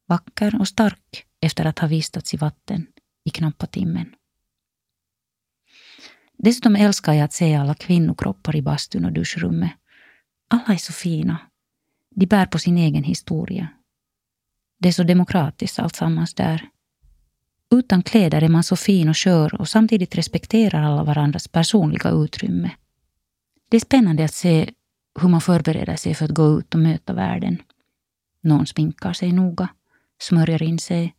vacker 0.07 0.61
och 0.61 0.69
stark 0.69 1.27
efter 1.41 1.65
att 1.65 1.79
ha 1.79 1.89
vistats 1.89 2.35
i 2.35 2.37
vatten 2.37 2.87
i 3.25 3.31
knappa 3.31 3.67
timmen. 3.67 4.15
Dessutom 6.39 6.77
älskar 6.77 7.13
jag 7.13 7.25
att 7.25 7.33
se 7.33 7.55
alla 7.55 7.75
kvinnokroppar 7.75 8.57
i 8.57 8.63
bastun 8.63 9.05
och 9.05 9.13
duschrummet. 9.13 9.73
Alla 10.49 10.75
är 10.75 10.77
så 10.77 10.93
fina. 10.93 11.39
De 12.15 12.27
bär 12.27 12.47
på 12.47 12.59
sin 12.59 12.79
egen 12.79 13.05
historia. 13.05 13.69
Det 14.79 14.89
är 14.89 14.93
så 14.93 15.03
demokratiskt 15.03 15.79
alltsammans 15.79 16.35
där. 16.35 16.69
Utan 17.71 18.03
kläder 18.03 18.43
är 18.43 18.49
man 18.49 18.63
så 18.63 18.77
fin 18.77 19.09
och 19.09 19.19
skör 19.19 19.61
och 19.61 19.69
samtidigt 19.69 20.15
respekterar 20.15 20.83
alla 20.83 21.05
varandras 21.05 21.49
personliga 21.49 22.11
utrymme. 22.11 22.71
Det 23.69 23.77
är 23.77 23.81
spännande 23.81 24.25
att 24.25 24.35
se 24.35 24.71
hur 25.21 25.29
man 25.29 25.41
förbereder 25.41 25.97
sig 25.97 26.15
för 26.15 26.25
att 26.25 26.31
gå 26.31 26.59
ut 26.59 26.75
och 26.75 26.81
möta 26.81 27.13
världen. 27.13 27.63
Någon 28.43 28.67
sminkar 28.67 29.13
sig 29.13 29.33
noga, 29.33 29.69
smörjer 30.23 30.63
in 30.63 30.79
sig. 30.79 31.15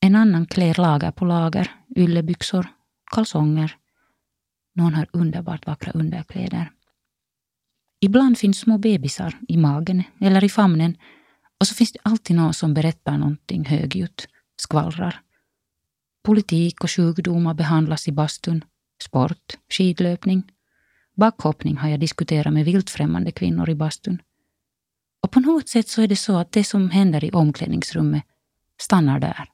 En 0.00 0.14
annan 0.14 0.46
klär 0.46 0.80
lager 0.80 1.10
på 1.10 1.24
lager, 1.24 1.70
yllebyxor, 1.96 2.66
kalsonger. 3.12 3.76
Någon 4.74 4.94
har 4.94 5.08
underbart 5.12 5.66
vackra 5.66 5.92
underkläder. 5.92 6.70
Ibland 8.00 8.38
finns 8.38 8.58
små 8.58 8.78
bebisar 8.78 9.38
i 9.48 9.56
magen 9.56 10.02
eller 10.20 10.44
i 10.44 10.48
famnen 10.48 10.96
och 11.60 11.66
så 11.66 11.74
finns 11.74 11.92
det 11.92 11.98
alltid 12.02 12.36
någon 12.36 12.54
som 12.54 12.74
berättar 12.74 13.18
någonting 13.18 13.64
högljutt, 13.64 14.28
skvallrar. 14.56 15.20
Politik 16.26 16.84
och 16.84 16.90
sjukdomar 16.90 17.54
behandlas 17.54 18.08
i 18.08 18.12
bastun, 18.12 18.64
sport, 19.02 19.58
skidlöpning. 19.68 20.52
Backhoppning 21.16 21.76
har 21.76 21.88
jag 21.88 22.00
diskuterat 22.00 22.52
med 22.52 22.64
viltfrämmande 22.64 23.32
kvinnor 23.32 23.70
i 23.70 23.74
bastun. 23.74 24.22
Och 25.22 25.30
på 25.30 25.40
något 25.40 25.68
sätt 25.68 25.88
så 25.88 26.02
är 26.02 26.08
det 26.08 26.16
så 26.16 26.36
att 26.36 26.52
det 26.52 26.64
som 26.64 26.90
händer 26.90 27.24
i 27.24 27.30
omklädningsrummet 27.30 28.24
stannar 28.80 29.20
där. 29.20 29.48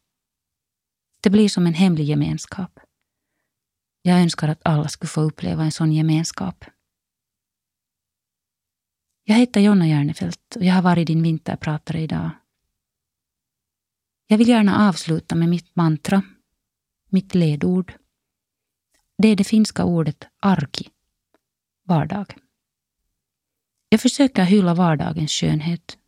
Det 1.21 1.31
blir 1.31 1.49
som 1.49 1.67
en 1.67 1.75
hemlig 1.75 2.05
gemenskap. 2.05 2.81
Jag 4.03 4.21
önskar 4.21 4.49
att 4.49 4.61
alla 4.65 4.89
skulle 4.89 5.09
få 5.09 5.21
uppleva 5.21 5.65
en 5.65 5.73
sån 5.73 5.93
gemenskap. 5.93 6.65
Jag 9.25 9.37
heter 9.37 9.61
Jonna 9.61 9.89
Järnefelt 9.89 10.57
och 10.57 10.65
jag 10.65 10.75
har 10.75 10.83
varit 10.83 11.07
din 11.07 11.23
vinterpratare 11.23 12.01
idag. 12.01 12.31
Jag 14.27 14.39
vill 14.39 14.49
gärna 14.49 14.89
avsluta 14.89 15.35
med 15.35 15.49
mitt 15.49 15.77
mantra, 15.77 16.23
mitt 17.13 17.35
ledord. 17.35 17.93
Det 19.19 19.29
är 19.29 19.37
det 19.37 19.45
finska 19.45 19.85
ordet 19.85 20.25
arki, 20.41 20.89
vardag. 21.85 22.35
Jag 23.89 24.01
försöker 24.01 24.45
hylla 24.45 24.75
vardagens 24.75 25.33
skönhet 25.33 25.99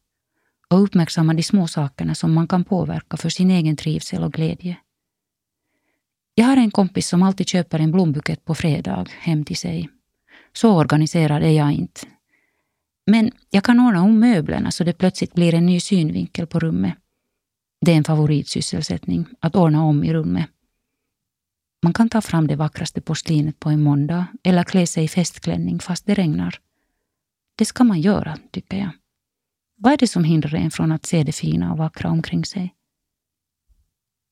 och 0.69 0.83
uppmärksamma 0.83 1.35
de 1.35 1.43
små 1.43 1.69
sakerna 1.69 2.15
som 2.15 2.33
man 2.33 2.49
kan 2.49 2.65
påverka 2.65 3.17
för 3.17 3.29
sin 3.29 3.51
egen 3.51 3.77
trivsel 3.77 4.25
och 4.25 4.33
glädje. 4.33 4.77
Jag 6.35 6.45
har 6.45 6.57
en 6.57 6.71
kompis 6.71 7.09
som 7.09 7.23
alltid 7.23 7.49
köper 7.49 7.79
en 7.79 7.93
blombukett 7.93 8.45
på 8.45 8.55
fredag 8.55 9.07
hem 9.19 9.45
till 9.45 9.57
sig. 9.57 9.89
Så 10.53 10.77
organiserad 10.77 11.43
är 11.43 11.51
jag 11.51 11.73
inte. 11.73 12.01
Men 13.07 13.31
jag 13.51 13.65
kan 13.65 13.81
ordna 13.81 14.03
om 14.03 14.21
möblerna 14.21 14.71
så 14.71 14.85
det 14.85 14.93
plötsligt 14.93 15.35
blir 15.35 15.55
en 15.55 15.67
ny 15.67 15.81
synvinkel 15.81 16.47
på 16.47 16.59
rummet. 16.59 16.95
Det 17.81 17.93
är 17.93 17.97
en 17.97 18.05
favoritsysselsättning, 18.05 19.27
att 19.41 19.57
ordna 19.57 19.85
om 19.85 20.05
i 20.05 20.13
rummet. 20.13 20.51
Man 21.85 21.93
kan 21.93 22.09
ta 22.09 22.21
fram 22.21 22.47
det 22.47 22.57
vackraste 22.57 23.01
porslinet 23.01 23.61
på 23.61 23.71
en 23.71 23.83
måndag 23.83 24.27
eller 24.43 24.65
klä 24.65 24.87
sig 24.87 25.05
i 25.05 25.09
festklänning 25.09 25.81
fast 25.81 26.07
det 26.07 26.15
regnar. 26.15 26.61
Det 27.59 27.65
ska 27.65 27.85
man 27.85 28.01
göra, 28.01 28.39
tycker 28.51 28.77
jag. 28.77 28.91
Vad 29.77 29.93
är 29.93 29.97
det 29.97 30.09
som 30.09 30.25
hindrar 30.25 30.55
en 30.55 30.71
från 30.71 30.93
att 30.93 31.07
se 31.07 31.23
det 31.23 31.33
fina 31.33 31.73
och 31.73 31.79
vackra 31.79 32.11
omkring 32.11 32.45
sig? 32.45 32.75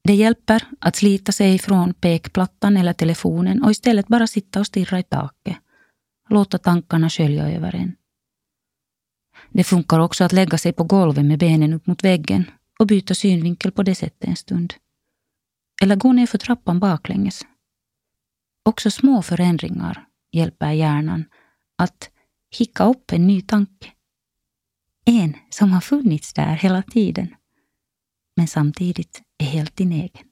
Det 0.04 0.14
hjälper 0.14 0.64
att 0.80 0.96
slita 0.96 1.32
sig 1.32 1.58
från 1.58 1.94
pekplattan 1.94 2.76
eller 2.76 2.92
telefonen 2.92 3.62
och 3.62 3.70
istället 3.70 4.08
bara 4.08 4.26
sitta 4.26 4.60
och 4.60 4.66
stirra 4.66 4.98
i 4.98 5.02
taket. 5.02 5.56
Låta 6.28 6.58
tankarna 6.58 7.10
skölja 7.10 7.48
över 7.48 7.74
en. 7.74 7.96
Det 9.50 9.64
funkar 9.64 9.98
också 9.98 10.24
att 10.24 10.32
lägga 10.32 10.58
sig 10.58 10.72
på 10.72 10.84
golvet 10.84 11.24
med 11.24 11.38
benen 11.38 11.72
upp 11.72 11.86
mot 11.86 12.04
väggen 12.04 12.50
och 12.78 12.86
byta 12.86 13.14
synvinkel 13.14 13.72
på 13.72 13.82
det 13.82 13.94
sättet 13.94 14.28
en 14.28 14.36
stund. 14.36 14.74
Eller 15.82 15.96
gå 15.96 16.12
ner 16.12 16.26
för 16.26 16.38
trappan 16.38 16.80
baklänges. 16.80 17.42
Också 18.64 18.90
små 18.90 19.22
förändringar 19.22 20.06
hjälper 20.32 20.70
hjärnan 20.70 21.24
att 21.78 22.10
hicka 22.50 22.84
upp 22.84 23.12
en 23.12 23.26
ny 23.26 23.42
tanke. 23.42 23.92
En 25.04 25.36
som 25.50 25.72
har 25.72 25.80
funnits 25.80 26.32
där 26.32 26.54
hela 26.54 26.82
tiden, 26.82 27.34
men 28.36 28.48
samtidigt 28.48 29.22
är 29.38 29.44
helt 29.44 29.76
din 29.76 29.92
egen. 29.92 30.31